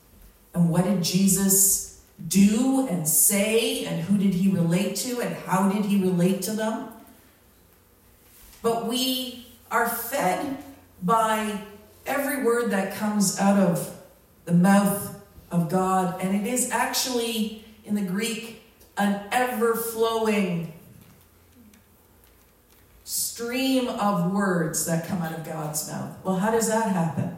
And 0.54 0.70
what 0.70 0.84
did 0.84 1.02
Jesus 1.02 2.00
do 2.26 2.86
and 2.88 3.06
say, 3.06 3.84
and 3.84 4.02
who 4.02 4.18
did 4.18 4.34
he 4.34 4.50
relate 4.50 4.96
to, 4.96 5.20
and 5.20 5.34
how 5.34 5.70
did 5.70 5.84
he 5.86 6.00
relate 6.00 6.42
to 6.42 6.52
them? 6.52 6.88
But 8.62 8.86
we 8.86 9.39
are 9.70 9.88
fed 9.88 10.58
by 11.02 11.62
every 12.06 12.42
word 12.42 12.70
that 12.70 12.96
comes 12.96 13.38
out 13.38 13.58
of 13.58 13.96
the 14.44 14.52
mouth 14.52 15.22
of 15.50 15.68
God. 15.68 16.20
And 16.20 16.34
it 16.34 16.52
is 16.52 16.70
actually, 16.70 17.64
in 17.84 17.94
the 17.94 18.02
Greek, 18.02 18.62
an 18.96 19.20
ever 19.32 19.74
flowing 19.74 20.72
stream 23.04 23.88
of 23.88 24.32
words 24.32 24.86
that 24.86 25.06
come 25.06 25.22
out 25.22 25.32
of 25.32 25.44
God's 25.44 25.90
mouth. 25.90 26.16
Well, 26.22 26.36
how 26.36 26.50
does 26.50 26.68
that 26.68 26.92
happen? 26.92 27.36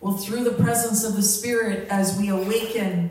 Well, 0.00 0.16
through 0.16 0.44
the 0.44 0.52
presence 0.52 1.04
of 1.04 1.14
the 1.14 1.22
Spirit, 1.22 1.88
as 1.88 2.18
we 2.18 2.30
awaken 2.30 3.10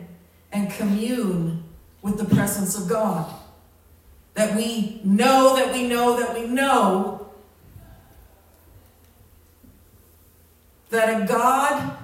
and 0.52 0.70
commune 0.70 1.62
with 2.02 2.18
the 2.18 2.24
presence 2.24 2.76
of 2.76 2.88
God, 2.88 3.32
that 4.34 4.56
we 4.56 5.00
know 5.04 5.54
that 5.56 5.72
we 5.72 5.86
know 5.86 6.18
that 6.18 6.34
we 6.34 6.46
know 6.46 7.19
that 10.90 11.22
a 11.22 11.26
God 11.26 11.96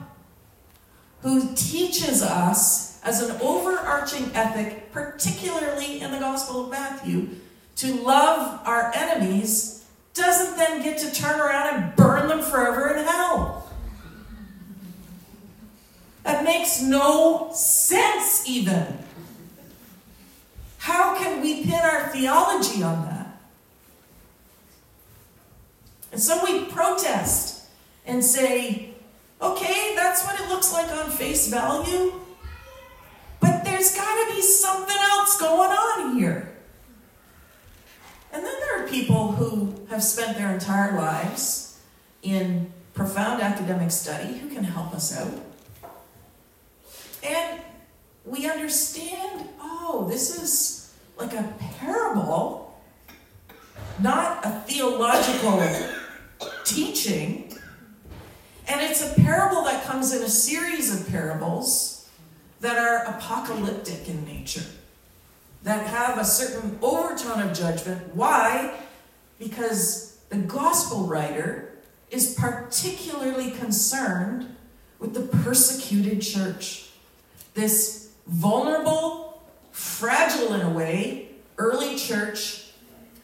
who 1.22 1.54
teaches 1.54 2.22
us 2.22 3.02
as 3.02 3.22
an 3.22 3.36
overarching 3.40 4.30
ethic, 4.34 4.92
particularly 4.92 6.00
in 6.00 6.10
the 6.12 6.18
Gospel 6.18 6.64
of 6.64 6.70
Matthew, 6.70 7.28
to 7.76 7.94
love 8.02 8.60
our 8.66 8.92
enemies, 8.94 9.84
doesn't 10.14 10.56
then 10.56 10.82
get 10.82 10.98
to 10.98 11.12
turn 11.12 11.40
around 11.40 11.74
and 11.74 11.96
burn 11.96 12.28
them 12.28 12.42
forever 12.42 12.94
in 12.94 13.04
hell. 13.04 13.70
That 16.22 16.42
makes 16.42 16.82
no 16.82 17.50
sense, 17.54 18.48
even. 18.48 18.98
How 20.78 21.18
can 21.18 21.40
we 21.40 21.64
pin 21.64 21.80
our 21.80 22.08
theology 22.08 22.82
on 22.82 23.04
that? 23.06 23.40
And 26.12 26.20
so 26.20 26.42
we 26.44 26.64
protest 26.64 27.55
and 28.06 28.24
say, 28.24 28.90
okay, 29.40 29.94
that's 29.94 30.24
what 30.24 30.40
it 30.40 30.48
looks 30.48 30.72
like 30.72 30.90
on 30.90 31.10
face 31.10 31.48
value, 31.48 32.12
but 33.40 33.64
there's 33.64 33.94
got 33.94 34.28
to 34.28 34.34
be 34.34 34.42
something 34.42 34.96
else 34.96 35.40
going 35.40 35.70
on 35.70 36.16
here. 36.16 36.52
And 38.32 38.44
then 38.44 38.54
there 38.60 38.84
are 38.84 38.88
people 38.88 39.32
who 39.32 39.86
have 39.88 40.02
spent 40.02 40.36
their 40.36 40.52
entire 40.52 40.96
lives 40.96 41.80
in 42.22 42.72
profound 42.94 43.42
academic 43.42 43.90
study 43.90 44.38
who 44.38 44.48
can 44.48 44.64
help 44.64 44.94
us 44.94 45.16
out. 45.16 45.32
And 47.22 47.60
we 48.24 48.48
understand 48.48 49.48
oh, 49.88 50.06
this 50.08 50.42
is 50.42 50.94
like 51.16 51.32
a 51.32 51.54
parable, 51.78 52.78
not 54.00 54.44
a 54.44 54.50
theological 54.66 55.62
teaching. 56.64 57.45
And 58.68 58.80
it's 58.80 59.02
a 59.02 59.14
parable 59.14 59.62
that 59.64 59.84
comes 59.84 60.12
in 60.14 60.22
a 60.22 60.28
series 60.28 60.92
of 60.92 61.08
parables 61.08 62.08
that 62.60 62.78
are 62.78 63.04
apocalyptic 63.04 64.08
in 64.08 64.24
nature, 64.24 64.64
that 65.62 65.86
have 65.86 66.18
a 66.18 66.24
certain 66.24 66.78
overtone 66.82 67.40
of 67.42 67.56
judgment. 67.56 68.14
Why? 68.14 68.74
Because 69.38 70.18
the 70.30 70.38
gospel 70.38 71.04
writer 71.04 71.78
is 72.10 72.34
particularly 72.34 73.50
concerned 73.52 74.56
with 74.98 75.14
the 75.14 75.20
persecuted 75.38 76.20
church. 76.22 76.88
This 77.54 78.12
vulnerable, 78.26 79.42
fragile 79.70 80.54
in 80.54 80.62
a 80.62 80.70
way, 80.70 81.28
early 81.58 81.96
church 81.96 82.70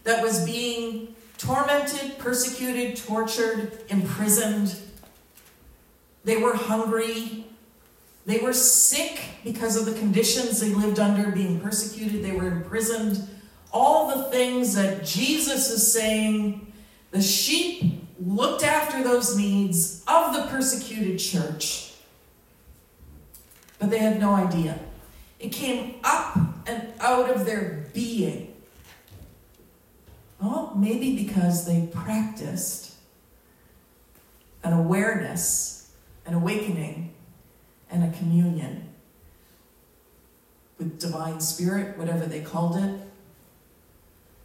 that 0.04 0.22
was 0.22 0.44
being 0.44 1.14
tormented, 1.38 2.18
persecuted, 2.18 2.96
tortured, 2.96 3.78
imprisoned. 3.88 4.76
They 6.24 6.36
were 6.36 6.54
hungry. 6.54 7.46
They 8.24 8.38
were 8.38 8.52
sick 8.52 9.20
because 9.44 9.76
of 9.76 9.86
the 9.86 9.98
conditions 9.98 10.60
they 10.60 10.68
lived 10.68 11.00
under, 11.00 11.30
being 11.30 11.60
persecuted. 11.60 12.22
They 12.22 12.32
were 12.32 12.48
imprisoned. 12.48 13.28
All 13.72 14.08
the 14.08 14.30
things 14.30 14.74
that 14.74 15.04
Jesus 15.04 15.70
is 15.70 15.92
saying, 15.92 16.72
the 17.10 17.22
sheep 17.22 18.00
looked 18.24 18.62
after 18.62 19.02
those 19.02 19.36
needs 19.36 20.04
of 20.06 20.34
the 20.34 20.46
persecuted 20.46 21.18
church, 21.18 21.92
but 23.78 23.90
they 23.90 23.98
had 23.98 24.20
no 24.20 24.34
idea. 24.34 24.78
It 25.40 25.50
came 25.50 25.96
up 26.04 26.36
and 26.68 26.92
out 27.00 27.30
of 27.30 27.44
their 27.44 27.86
being. 27.92 28.54
Well, 30.40 30.72
maybe 30.76 31.16
because 31.16 31.66
they 31.66 31.88
practiced 31.92 32.94
an 34.62 34.72
awareness, 34.72 35.81
an 36.26 36.34
awakening, 36.34 37.12
and 37.90 38.02
a 38.02 38.16
communion 38.16 38.88
with 40.78 40.98
divine 40.98 41.40
spirit, 41.40 41.96
whatever 41.98 42.26
they 42.26 42.40
called 42.40 42.76
it. 42.76 43.00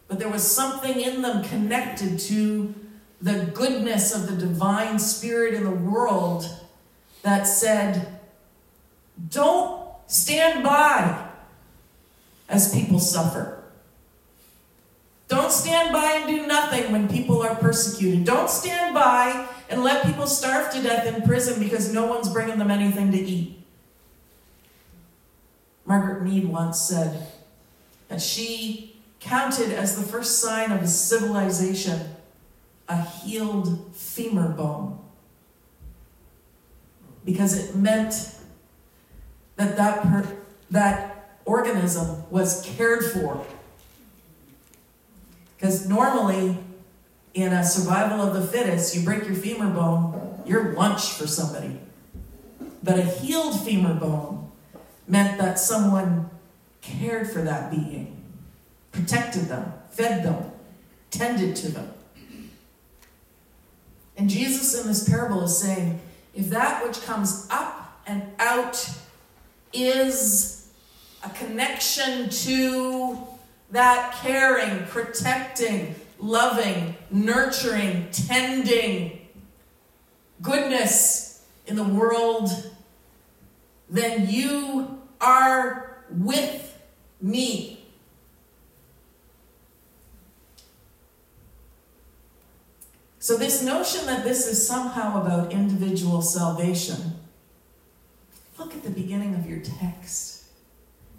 But 0.08 0.20
there 0.20 0.30
was 0.30 0.50
something 0.50 1.00
in 1.00 1.22
them 1.22 1.44
connected 1.44 2.20
to 2.20 2.76
the 3.22 3.50
goodness 3.54 4.14
of 4.14 4.28
the 4.30 4.36
divine 4.36 5.00
spirit 5.00 5.54
in 5.54 5.64
the 5.64 5.72
world 5.72 6.48
that 7.24 7.44
said, 7.44 8.20
don't 9.30 9.88
stand 10.06 10.64
by 10.64 11.30
as 12.48 12.74
people 12.74 13.00
suffer. 13.00 13.64
Don't 15.28 15.52
stand 15.52 15.92
by 15.92 16.22
and 16.22 16.28
do 16.28 16.48
nothing 16.48 16.92
when 16.92 17.10
people 17.10 17.42
are 17.42 17.56
persecuted. 17.56 18.24
Don't 18.24 18.50
stand 18.50 18.94
by 18.94 19.48
and 19.70 19.84
let 19.84 20.06
people 20.06 20.28
starve 20.28 20.72
to 20.74 20.82
death 20.82 21.06
in 21.06 21.22
prison 21.24 21.62
because 21.62 21.94
no 21.94 22.06
one's 22.06 22.30
bringing 22.30 22.58
them 22.58 22.72
anything 22.72 23.12
to 23.12 23.18
eat. 23.18 23.58
Margaret 25.86 26.24
Mead 26.24 26.46
once 26.46 26.80
said 26.80 27.28
that 28.10 28.22
she 28.22 28.98
counted 29.20 29.72
as 29.72 29.96
the 29.98 30.04
first 30.04 30.40
sign 30.40 30.72
of 30.72 30.82
a 30.82 30.88
civilization 30.88 32.00
a 32.90 33.02
healed 33.02 33.94
femur 33.94 34.50
bone 34.50 35.00
because 37.26 37.58
it 37.58 37.76
meant 37.76 38.34
that 39.58 39.76
that, 39.76 40.02
per, 40.04 40.38
that 40.72 41.30
organism 41.44 42.24
was 42.30 42.62
cared 42.62 43.04
for. 43.04 43.46
Because 45.58 45.90
normally, 45.90 46.58
in 47.38 47.54
a 47.54 47.64
survival 47.64 48.20
of 48.20 48.34
the 48.34 48.42
fittest, 48.42 48.96
you 48.96 49.04
break 49.04 49.24
your 49.26 49.36
femur 49.36 49.70
bone, 49.70 50.42
you're 50.44 50.74
lunch 50.74 51.12
for 51.12 51.28
somebody. 51.28 51.80
But 52.82 52.98
a 52.98 53.04
healed 53.04 53.60
femur 53.64 53.94
bone 53.94 54.50
meant 55.08 55.38
that 55.38 55.60
someone 55.60 56.32
cared 56.82 57.30
for 57.30 57.44
that 57.44 57.70
being, 57.70 58.24
protected 58.92 59.44
them, 59.44 59.72
fed 59.92 60.24
them, 60.24 60.52
tended 61.12 61.56
to 61.58 61.72
them. 61.72 61.94
And 64.18 64.32
Jesus 64.32 64.82
in 64.82 64.88
this 64.88 65.08
parable 65.08 65.44
is 65.44 65.56
saying, 65.56 66.00
if 66.34 66.50
that 66.50 66.84
which 66.84 67.00
comes 67.04 67.48
up 67.52 68.02
and 68.08 68.24
out 68.40 68.90
is 69.74 70.70
a 71.24 71.30
connection 71.30 72.30
to 72.30 73.20
that 73.70 74.16
caring, 74.24 74.88
protecting, 74.88 75.94
loving, 76.20 76.96
nurturing, 77.12 78.08
tending 78.12 79.28
goodness 80.42 81.46
in 81.66 81.76
the 81.76 81.84
world, 81.84 82.50
then 83.90 84.30
you 84.30 85.02
are 85.20 86.04
with 86.10 86.80
me. 87.22 87.78
So, 93.20 93.36
this 93.36 93.62
notion 93.62 94.06
that 94.06 94.24
this 94.24 94.48
is 94.48 94.66
somehow 94.66 95.22
about 95.22 95.52
individual 95.52 96.22
salvation, 96.22 97.20
look 98.58 98.74
at 98.74 98.84
the 98.84 98.90
beginning 98.90 99.36
of 99.36 99.50
your 99.50 99.60
text. 99.60 100.46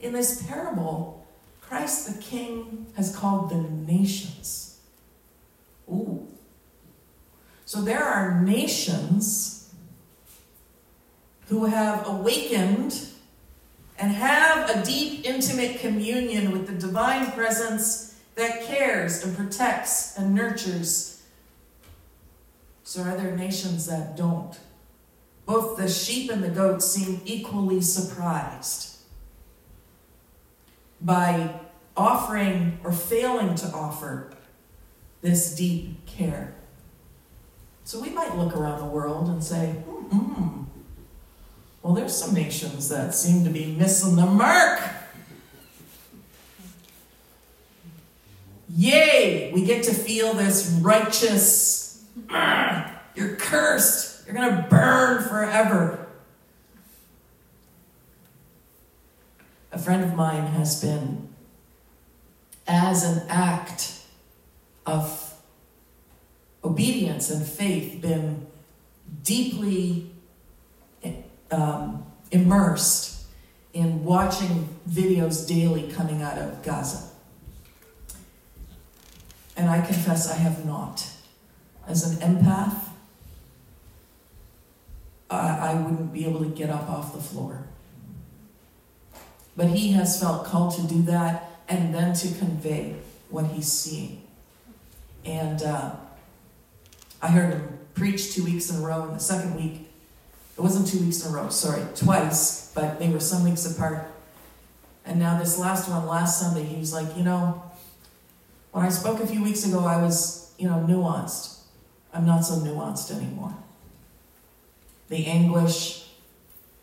In 0.01 0.15
this 0.15 0.43
parable, 0.47 1.27
Christ 1.61 2.11
the 2.11 2.23
King 2.23 2.87
has 2.97 3.15
called 3.15 3.51
the 3.51 3.57
nations. 3.57 4.68
Ooh. 5.91 6.27
So, 7.65 7.83
there 7.83 8.03
are 8.03 8.41
nations 8.41 9.75
who 11.49 11.67
have 11.67 12.07
awakened 12.07 13.09
and 13.99 14.13
have 14.13 14.71
a 14.71 14.85
deep, 14.85 15.25
intimate 15.27 15.81
communion 15.81 16.53
with 16.53 16.67
the 16.67 16.75
divine 16.75 17.33
presence 17.33 18.19
that 18.37 18.63
cares 18.65 19.25
and 19.25 19.37
protects 19.37 20.17
and 20.17 20.35
nurtures 20.35 21.19
so 22.89 23.03
are 23.03 23.15
there 23.19 23.37
nations 23.37 23.85
that 23.89 24.17
don't? 24.17 24.59
Both 25.45 25.77
the 25.77 25.91
sheep 25.91 26.31
and 26.31 26.43
the 26.43 26.49
goats 26.49 26.87
seem 26.87 27.21
equally 27.27 27.83
surprised 27.83 28.97
by 30.99 31.61
offering 31.95 32.81
or 32.83 32.93
failing 32.93 33.57
to 33.57 33.67
offer 33.75 34.31
this 35.23 35.55
deep 35.55 36.07
care. 36.07 36.55
So 37.85 38.01
we 38.01 38.11
might 38.11 38.37
look 38.37 38.57
around 38.57 38.81
the 38.81 38.87
world 38.87 39.29
and 39.29 39.43
say, 39.43 39.71
hmm, 39.71 40.65
well, 41.83 41.95
there's 41.95 42.15
some 42.15 42.35
nations 42.35 42.89
that 42.91 43.15
seem 43.15 43.45
to 43.45 43.51
be 43.51 43.67
missing 43.67 44.17
the 44.17 44.27
mark. 44.27 44.81
Yay! 48.77 49.51
We 49.55 49.65
get 49.65 49.85
to 49.85 49.95
feel 49.95 50.35
this 50.35 50.79
righteous 50.83 52.05
you're 53.15 53.37
cursed. 53.37 54.27
you're 54.27 54.37
going 54.37 54.55
to 54.55 54.69
burn 54.69 55.23
forever. 55.25 56.07
A 59.73 59.79
friend 59.79 60.05
of 60.05 60.15
mine 60.15 60.47
has 60.49 60.81
been, 60.81 61.29
as 62.67 63.05
an 63.05 63.27
act 63.29 63.98
of 64.89 65.35
obedience 66.65 67.31
and 67.31 67.47
faith, 67.47 68.01
been 68.01 68.47
deeply 69.23 70.11
um, 71.51 72.05
immersed 72.31 73.25
in 73.73 74.05
watching 74.05 74.69
videos 74.89 75.47
daily 75.47 75.91
coming 75.93 76.23
out 76.23 76.39
of 76.39 76.63
Gaza. 76.63 77.11
And 79.57 79.69
I 79.69 79.81
confess 79.81 80.31
I 80.31 80.37
have 80.37 80.65
not. 80.65 81.07
As 81.87 82.11
an 82.11 82.37
empath, 82.37 82.81
I, 85.31 85.71
I 85.71 85.75
wouldn't 85.75 86.13
be 86.13 86.25
able 86.27 86.41
to 86.41 86.51
get 86.51 86.71
up 86.71 86.89
off 86.89 87.13
the 87.13 87.21
floor. 87.21 87.65
But 89.57 89.69
he 89.69 89.93
has 89.93 90.21
felt 90.21 90.45
called 90.45 90.75
to 90.77 90.83
do 90.83 91.03
that 91.03 91.51
and 91.69 91.95
then 91.95 92.15
to 92.15 92.29
convey 92.39 92.97
what 93.29 93.47
he's 93.47 93.71
seeing. 93.71 94.23
And 95.29 95.63
uh, 95.63 95.95
I 97.21 97.29
heard 97.29 97.53
him 97.53 97.79
preach 97.95 98.35
two 98.35 98.45
weeks 98.45 98.71
in 98.71 98.77
a 98.77 98.81
row, 98.81 99.03
and 99.03 99.15
the 99.15 99.21
second 99.21 99.57
week, 99.57 99.91
it 100.57 100.61
wasn't 100.61 100.89
two 100.89 101.05
weeks 101.05 101.25
in 101.25 101.33
a 101.33 101.37
row, 101.37 101.51
sorry, 101.51 101.83
twice, 101.95 102.73
but 102.75 102.99
they 102.99 103.11
were 103.11 103.21
some 103.21 103.45
weeks 103.45 103.71
apart. 103.71 104.11
And 105.05 105.19
now, 105.19 105.39
this 105.39 105.59
last 105.59 105.89
one, 105.89 106.07
last 106.07 106.41
Sunday, 106.41 106.65
he 106.65 106.79
was 106.79 106.95
like, 106.95 107.15
You 107.15 107.25
know, 107.25 107.63
when 108.73 108.87
I 108.87 108.89
spoke 108.89 109.21
a 109.21 109.27
few 109.27 109.43
weeks 109.43 109.67
ago, 109.67 109.81
I 109.81 110.01
was, 110.01 110.55
you 110.59 110.67
know, 110.67 110.85
nuanced. 110.89 111.59
I'm 112.15 112.25
not 112.25 112.45
so 112.45 112.55
nuanced 112.55 113.15
anymore. 113.15 113.55
The 115.09 115.27
anguish, 115.27 116.09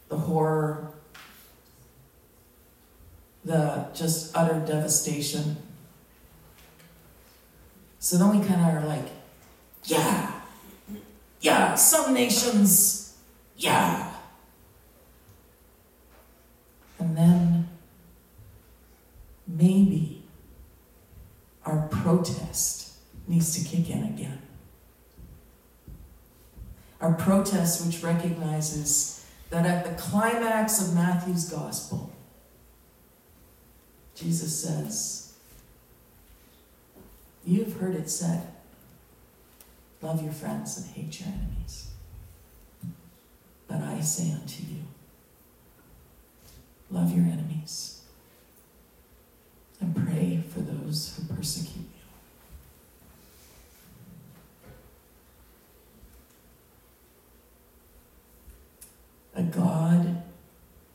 the 0.10 0.18
horror, 0.18 0.92
the 3.44 3.88
just 3.96 4.38
utter 4.38 4.60
devastation. 4.60 5.58
So 8.06 8.20
then 8.20 8.40
we 8.40 8.46
kind 8.46 8.62
of 8.62 8.84
are 8.84 8.88
like, 8.88 9.08
yeah, 9.86 10.32
yeah, 11.42 11.74
some 11.74 12.14
nations, 12.14 13.18
yeah. 13.58 14.14
And 17.00 17.18
then 17.18 17.68
maybe 19.48 20.22
our 21.66 21.88
protest 21.88 22.94
needs 23.28 23.58
to 23.58 23.68
kick 23.68 23.90
in 23.90 24.04
again. 24.04 24.40
Our 27.02 27.14
protest, 27.14 27.84
which 27.88 28.04
recognizes 28.04 29.26
that 29.50 29.66
at 29.66 29.84
the 29.84 30.00
climax 30.00 30.80
of 30.80 30.94
Matthew's 30.94 31.50
gospel, 31.50 32.14
Jesus 34.14 34.64
says, 34.64 35.25
You've 37.46 37.80
heard 37.80 37.96
it 37.96 38.10
said, 38.10 38.48
love 40.02 40.24
your 40.24 40.34
friends 40.34 40.78
and 40.78 40.88
hate 40.96 41.20
your 41.20 41.30
enemies. 41.30 41.92
But 43.68 43.82
I 43.82 44.02
say 44.02 44.32
unto 44.32 44.64
you, 44.64 44.82
love 46.90 47.16
your 47.16 47.26
enemies 47.26 48.02
and 49.80 49.96
pray 49.96 50.44
for 50.52 50.62
those 50.62 51.16
who 51.18 51.36
persecute 51.36 51.76
you. 51.76 51.86
A 59.36 59.44
God 59.44 60.24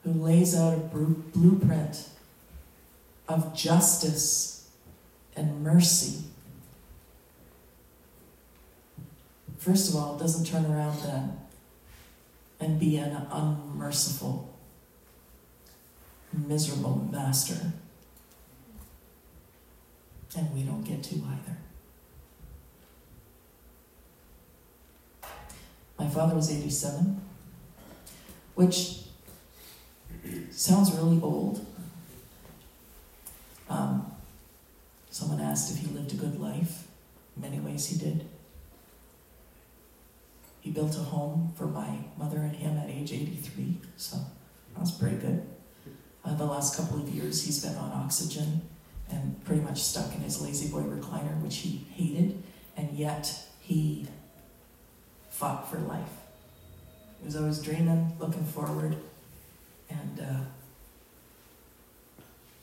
who 0.03 0.13
lays 0.13 0.57
out 0.57 0.75
a 0.75 0.79
blueprint 0.79 2.09
of 3.29 3.55
justice 3.55 4.69
and 5.37 5.63
mercy. 5.63 6.25
First 9.61 9.91
of 9.91 9.97
all, 9.97 10.17
doesn't 10.17 10.47
turn 10.47 10.65
around 10.65 11.03
then 11.03 11.39
and 12.61 12.81
be 12.81 12.97
an 12.97 13.15
unmerciful, 13.31 14.57
miserable 16.33 17.07
master. 17.13 17.73
And 20.35 20.55
we 20.55 20.63
don't 20.63 20.83
get 20.83 21.03
to 21.03 21.17
either. 21.17 21.59
My 25.99 26.09
father 26.09 26.35
was 26.35 26.51
87, 26.51 27.21
which 28.55 29.01
sounds 30.51 30.91
really 30.95 31.21
old. 31.21 31.67
Um, 33.69 34.11
someone 35.11 35.43
asked 35.43 35.71
if 35.71 35.83
he 35.83 35.95
lived 35.95 36.13
a 36.13 36.17
good 36.17 36.41
life. 36.41 36.87
In 37.37 37.43
many 37.43 37.61
ways, 37.61 37.89
he 37.89 37.99
did. 37.99 38.25
He 40.61 40.71
built 40.71 40.95
a 40.97 41.01
home 41.01 41.53
for 41.57 41.67
my 41.67 41.99
mother 42.19 42.39
and 42.39 42.55
him 42.55 42.77
at 42.77 42.91
age 42.91 43.13
83, 43.13 43.79
so 43.97 44.17
that 44.75 44.81
was 44.81 44.93
pretty 44.93 45.17
good. 45.17 45.47
Uh, 46.25 46.35
the 46.35 46.45
last 46.45 46.77
couple 46.77 47.01
of 47.01 47.09
years, 47.09 47.45
he's 47.45 47.65
been 47.65 47.77
on 47.77 47.93
oxygen 47.93 48.63
and 49.11 49.43
pretty 49.45 49.63
much 49.63 49.81
stuck 49.81 50.15
in 50.15 50.21
his 50.21 50.41
La-Z-Boy 50.41 50.83
recliner, 50.83 51.41
which 51.43 51.59
he 51.59 51.87
hated, 51.95 52.43
and 52.77 52.91
yet 52.93 53.47
he 53.61 54.07
fought 55.31 55.71
for 55.71 55.79
life. 55.79 56.09
He 57.21 57.27
was 57.27 57.37
always 57.37 57.61
dreaming, 57.61 58.13
looking 58.19 58.45
forward, 58.45 58.97
and 59.89 60.21
uh, 60.21 60.41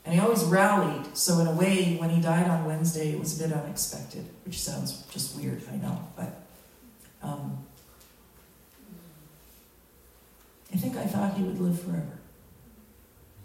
and 0.08 0.16
he 0.16 0.22
always 0.22 0.46
rallied. 0.46 1.18
So 1.18 1.40
in 1.40 1.48
a 1.48 1.52
way, 1.52 1.98
when 1.98 2.10
he 2.10 2.22
died 2.22 2.48
on 2.48 2.64
Wednesday, 2.64 3.12
it 3.12 3.20
was 3.20 3.38
a 3.40 3.44
bit 3.46 3.56
unexpected, 3.56 4.26
which 4.46 4.58
sounds 4.58 5.04
just 5.12 5.38
weird, 5.38 5.62
I 5.70 5.76
know, 5.76 6.08
but 6.16 6.44
um, 7.22 7.66
I 10.74 10.78
think 10.78 10.98
I 10.98 11.06
thought 11.06 11.36
he 11.36 11.44
would 11.44 11.60
live 11.60 11.82
forever, 11.82 12.20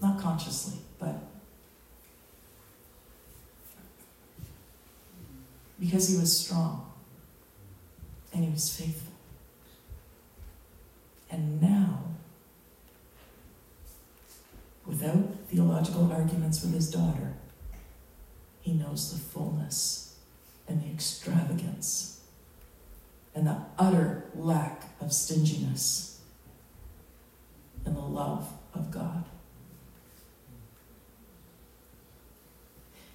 not 0.01 0.21
consciously, 0.21 0.79
but 0.99 1.17
because 5.79 6.09
he 6.09 6.17
was 6.17 6.37
strong 6.37 6.93
and 8.33 8.45
he 8.45 8.51
was 8.51 8.77
faithful. 8.77 9.13
And 11.31 11.63
now, 11.63 12.03
without 14.85 15.37
theological 15.49 16.13
arguments 16.13 16.63
with 16.63 16.75
his 16.75 16.91
daughter, 16.91 17.35
he 18.61 18.73
knows 18.73 19.13
the 19.13 19.19
fullness 19.19 20.17
and 20.69 20.83
the 20.83 20.91
extravagance 20.93 22.21
and 23.35 23.47
the 23.47 23.57
utter 23.79 24.25
lack 24.35 24.83
of 25.01 25.13
stinginess 25.13 26.12
and 27.85 27.97
the 27.97 28.01
love 28.01 28.53
of 28.75 28.91
God. 28.91 29.25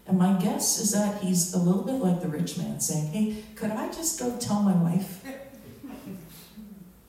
And 0.08 0.18
my 0.18 0.40
guess 0.40 0.80
is 0.80 0.92
that 0.94 1.22
he's 1.22 1.54
a 1.54 1.58
little 1.58 1.84
bit 1.84 1.96
like 1.96 2.22
the 2.22 2.30
rich 2.30 2.58
man 2.58 2.80
saying, 2.80 3.08
Hey, 3.08 3.44
could 3.56 3.72
I 3.72 3.88
just 3.88 4.20
go 4.20 4.38
tell 4.40 4.62
my 4.62 4.74
wife? 4.74 5.24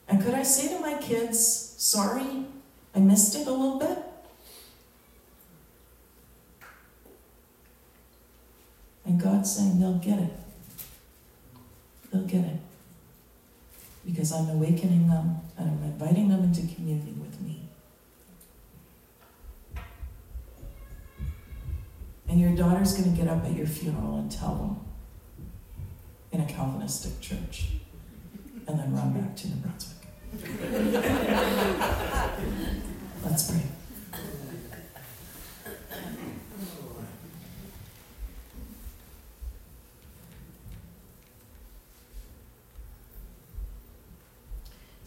And 0.09 0.21
could 0.21 0.33
I 0.33 0.43
say 0.43 0.75
to 0.75 0.79
my 0.79 0.95
kids, 0.95 1.75
Sorry, 1.77 2.45
I 2.93 2.99
missed 2.99 3.35
it 3.35 3.47
a 3.47 3.51
little 3.51 3.79
bit? 3.79 3.97
And 9.05 9.21
God's 9.21 9.55
saying, 9.55 9.79
They'll 9.79 9.93
get 9.93 10.19
it. 10.19 10.33
They'll 12.11 12.23
get 12.23 12.43
it. 12.43 12.59
Because 14.09 14.31
I'm 14.31 14.49
awakening 14.49 15.07
them 15.07 15.37
and 15.57 15.69
I'm 15.69 15.83
inviting 15.83 16.29
them 16.29 16.43
into 16.43 16.61
community 16.73 17.11
with 17.11 17.39
me. 17.41 17.61
And 22.27 22.41
your 22.41 22.55
daughter's 22.55 22.93
going 22.93 23.11
to 23.11 23.17
get 23.17 23.27
up 23.27 23.45
at 23.45 23.55
your 23.55 23.67
funeral 23.67 24.17
and 24.17 24.31
tell 24.31 24.55
them 24.55 24.79
in 26.31 26.41
a 26.41 26.45
Calvinistic 26.45 27.21
church 27.21 27.67
and 28.67 28.79
then 28.79 28.95
run 28.95 29.13
back 29.13 29.35
to 29.35 29.47
New 29.47 29.55
Brunswick. 29.55 29.95
Let's 33.23 33.51
pray. 33.51 33.61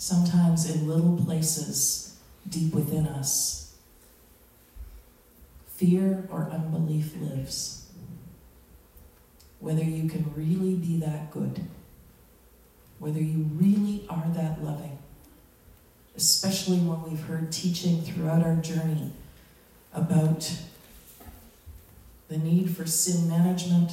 Sometimes 0.03 0.69
in 0.69 0.88
little 0.88 1.17
places 1.25 2.17
deep 2.49 2.75
within 2.75 3.07
us, 3.07 3.77
fear 5.77 6.27
or 6.29 6.51
unbelief 6.51 7.15
lives. 7.21 7.87
Whether 9.61 9.85
you 9.85 10.09
can 10.09 10.33
really 10.35 10.75
be 10.75 10.97
that 10.97 11.31
good, 11.31 11.61
whether 12.99 13.21
you 13.21 13.49
really 13.55 14.05
are 14.11 14.27
that 14.35 14.65
loving, 14.65 14.99
especially 16.17 16.79
when 16.79 17.09
we've 17.09 17.23
heard 17.23 17.53
teaching 17.53 18.03
throughout 18.03 18.43
our 18.43 18.57
journey 18.57 19.12
about 19.95 20.53
the 22.27 22.38
need 22.38 22.77
for 22.77 22.87
sin 22.87 23.29
management, 23.29 23.93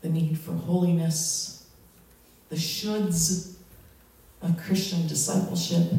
the 0.00 0.08
need 0.08 0.38
for 0.38 0.52
holiness, 0.52 1.66
the 2.48 2.56
shoulds 2.56 3.49
of 4.42 4.56
Christian 4.58 5.06
discipleship. 5.06 5.92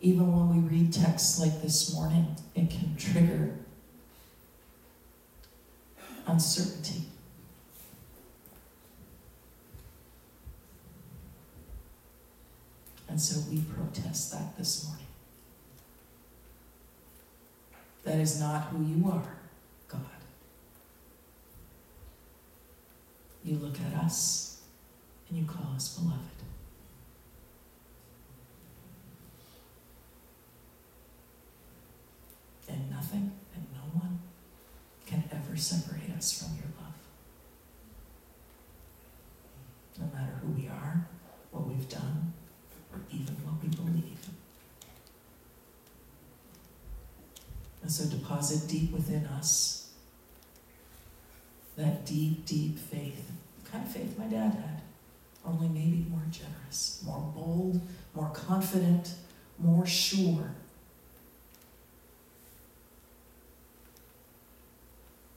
Even 0.00 0.30
when 0.30 0.62
we 0.62 0.68
read 0.68 0.92
texts 0.92 1.40
like 1.40 1.62
this 1.62 1.94
morning, 1.94 2.36
it 2.54 2.68
can 2.68 2.94
trigger 2.96 3.56
uncertainty. 6.26 7.04
And 13.08 13.20
so 13.20 13.48
we 13.50 13.60
protest 13.60 14.32
that 14.32 14.58
this 14.58 14.86
morning. 14.86 15.06
That 18.02 18.18
is 18.18 18.38
not 18.38 18.64
who 18.64 18.84
you 18.84 19.08
are, 19.08 19.36
God. 19.88 20.00
You 23.44 23.56
look 23.56 23.76
at 23.78 24.02
us 24.02 24.62
and 25.28 25.36
you 25.36 25.44
call 25.44 25.74
us 25.76 25.98
beloved. 25.98 26.18
And 32.66 32.90
nothing 32.90 33.32
and 33.54 33.66
no 33.74 34.00
one 34.00 34.18
can 35.06 35.24
ever 35.30 35.56
separate 35.56 36.10
us 36.16 36.42
from 36.42 36.56
your 36.56 36.72
love. 36.80 36.94
No 40.00 40.18
matter 40.18 40.32
who 40.40 40.52
we 40.52 40.66
are, 40.66 41.06
what 41.50 41.66
we've 41.66 41.88
done, 41.88 42.32
or 42.92 43.00
even 43.12 43.34
what 43.44 43.62
we 43.62 43.68
believe. 43.68 44.28
And 47.82 47.92
so 47.92 48.06
deposit 48.06 48.66
deep 48.66 48.90
within 48.90 49.26
us 49.26 49.73
deep, 52.04 52.44
deep 52.46 52.78
faith, 52.78 53.30
the 53.62 53.70
kind 53.70 53.84
of 53.84 53.90
faith 53.92 54.18
my 54.18 54.26
dad 54.26 54.54
had, 54.54 54.82
only 55.46 55.68
maybe 55.68 56.06
more 56.10 56.22
generous, 56.30 57.02
more 57.04 57.32
bold, 57.34 57.80
more 58.14 58.30
confident, 58.30 59.14
more 59.58 59.86
sure 59.86 60.54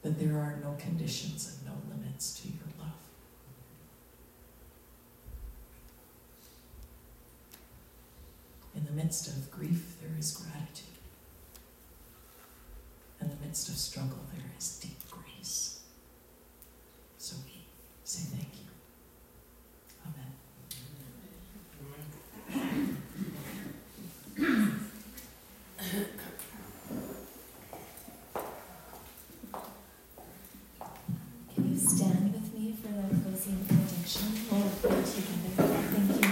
that 0.01 0.19
there 0.19 0.37
are 0.37 0.57
no 0.63 0.75
conditions 0.79 1.57
and 1.57 1.65
no 1.67 1.73
limits 1.95 2.33
to 2.41 2.47
your 2.47 2.67
love. 2.79 2.91
In 8.75 8.85
the 8.85 8.91
midst 8.91 9.27
of 9.27 9.51
grief, 9.51 9.95
there 10.01 10.15
is 10.19 10.31
gratitude. 10.31 10.85
In 13.19 13.29
the 13.29 13.35
midst 13.43 13.67
of 13.69 13.75
struggle, 13.75 14.19
there 14.33 14.45
is 14.57 14.77
deep 14.79 14.99
grace. 15.09 15.79
So 17.17 17.35
we 17.45 17.65
say 18.03 18.21
thank 18.29 18.53
you. 18.53 18.69
Amen. 20.05 20.31
Can 31.55 31.63
you 31.73 31.77
stand 31.79 32.33
with 32.33 32.53
me 32.53 32.75
for 32.81 32.87
the 32.87 33.15
closing 33.23 33.59
benediction? 33.67 34.27
We'll 34.51 34.69
pray 34.81 35.01
together. 35.01 35.73
Thank 35.89 36.09
you. 36.21 36.27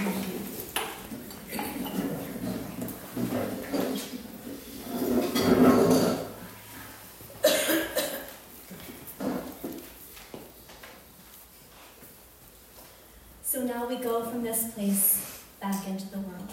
So 13.56 13.62
now 13.62 13.86
we 13.86 13.96
go 13.96 14.22
from 14.22 14.42
this 14.42 14.74
place 14.74 15.42
back 15.62 15.88
into 15.88 16.10
the 16.10 16.18
world. 16.18 16.50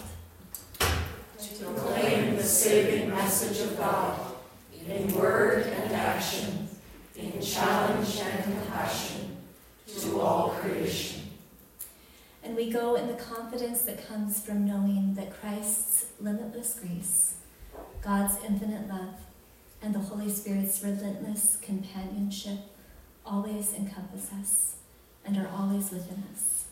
to 0.78 1.64
proclaim 1.66 2.34
the 2.34 2.42
saving 2.42 3.10
message 3.10 3.60
of 3.60 3.76
God 3.76 4.18
in 4.88 5.14
word 5.14 5.66
and 5.66 5.92
action, 5.92 6.66
in 7.14 7.42
challenge 7.42 8.20
and 8.20 8.44
compassion 8.44 9.36
to 9.86 10.18
all 10.18 10.48
creation. 10.58 11.28
And 12.42 12.56
we 12.56 12.72
go 12.72 12.94
in 12.94 13.06
the 13.06 13.22
confidence 13.22 13.82
that 13.82 14.08
comes 14.08 14.42
from 14.42 14.66
knowing 14.66 15.12
that 15.12 15.38
Christ's 15.38 16.06
limitless 16.18 16.80
grace, 16.80 17.34
God's 18.00 18.42
infinite 18.46 18.88
love, 18.88 19.16
and 19.82 19.94
the 19.94 19.98
Holy 19.98 20.30
Spirit's 20.30 20.82
relentless 20.82 21.58
companionship 21.60 22.60
always 23.26 23.74
encompass 23.74 24.30
us 24.32 24.76
and 25.22 25.36
are 25.36 25.50
always 25.54 25.90
within 25.90 26.24
us. 26.32 26.63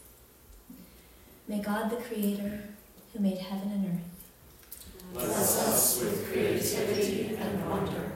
May 1.48 1.61
God, 1.61 1.90
the 1.90 1.96
Creator, 1.96 2.62
who 3.12 3.18
made 3.20 3.38
heaven 3.38 3.70
and 3.72 3.87
earth, 3.87 4.09
Bless 5.12 5.68
us 5.68 6.00
with 6.00 6.33
creativity 6.33 7.37
and 7.37 7.68
wonder. 7.68 8.12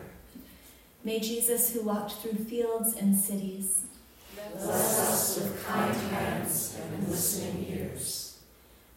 may 1.05 1.21
Jesus, 1.21 1.73
who 1.75 1.83
walked 1.83 2.13
through 2.13 2.45
fields 2.45 2.95
and 2.97 3.17
cities, 3.17 3.83
Bless 4.53 5.01
us 5.01 5.37
with 5.39 5.67
kind 5.67 5.95
hands 5.95 6.79
and 6.81 7.09
listening 7.09 7.67
ears. 7.69 8.39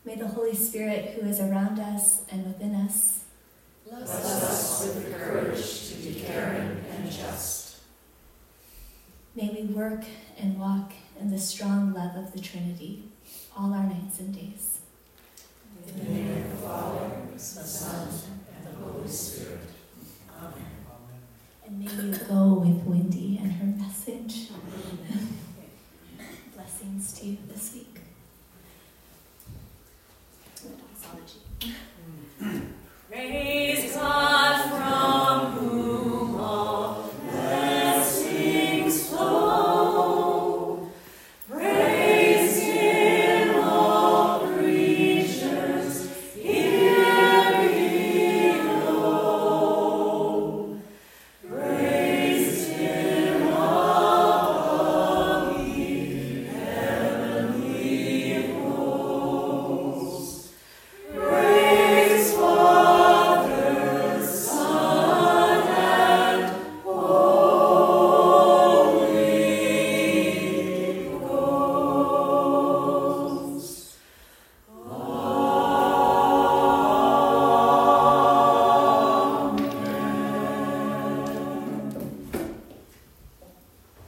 may 0.05 0.15
the 0.15 0.27
Holy 0.27 0.55
Spirit, 0.55 1.09
who 1.15 1.27
is 1.27 1.39
around 1.39 1.79
us 1.79 2.23
and 2.31 2.45
within 2.45 2.75
us, 2.75 3.25
Bless 3.89 4.09
us 4.09 4.85
with 4.85 5.11
the 5.11 5.17
courage 5.17 5.89
to 5.89 5.95
be 5.95 6.21
caring 6.21 6.83
and 6.95 7.11
just. 7.11 7.77
May 9.35 9.49
we 9.49 9.73
work 9.73 10.03
and 10.37 10.59
walk 10.59 10.93
in 11.19 11.31
the 11.31 11.39
strong 11.39 11.93
love 11.93 12.15
of 12.15 12.31
the 12.33 12.39
Trinity 12.39 13.08
all 13.59 13.73
our 13.73 13.83
nights 13.83 14.19
and 14.21 14.33
days. 14.33 14.79
In 15.85 15.97
the 15.97 16.11
name 16.11 16.43
of 16.43 16.49
the 16.49 16.57
Father, 16.65 17.11
the 17.33 17.39
Son, 17.39 18.07
and 18.55 18.65
the 18.65 18.71
Holy 18.79 19.07
Spirit. 19.07 19.59
Amen. 20.41 20.53
And 21.65 21.79
may 21.79 21.91
you 21.91 22.15
go 22.25 22.53
with 22.53 22.85
Wendy 22.85 23.37
and 23.41 23.51
her 23.51 23.65
message. 23.65 24.51
Blessings 26.55 27.11
to 27.19 27.25
you 27.25 27.37
this 27.49 27.73
week. 27.73 27.99
Doxology. 30.55 31.75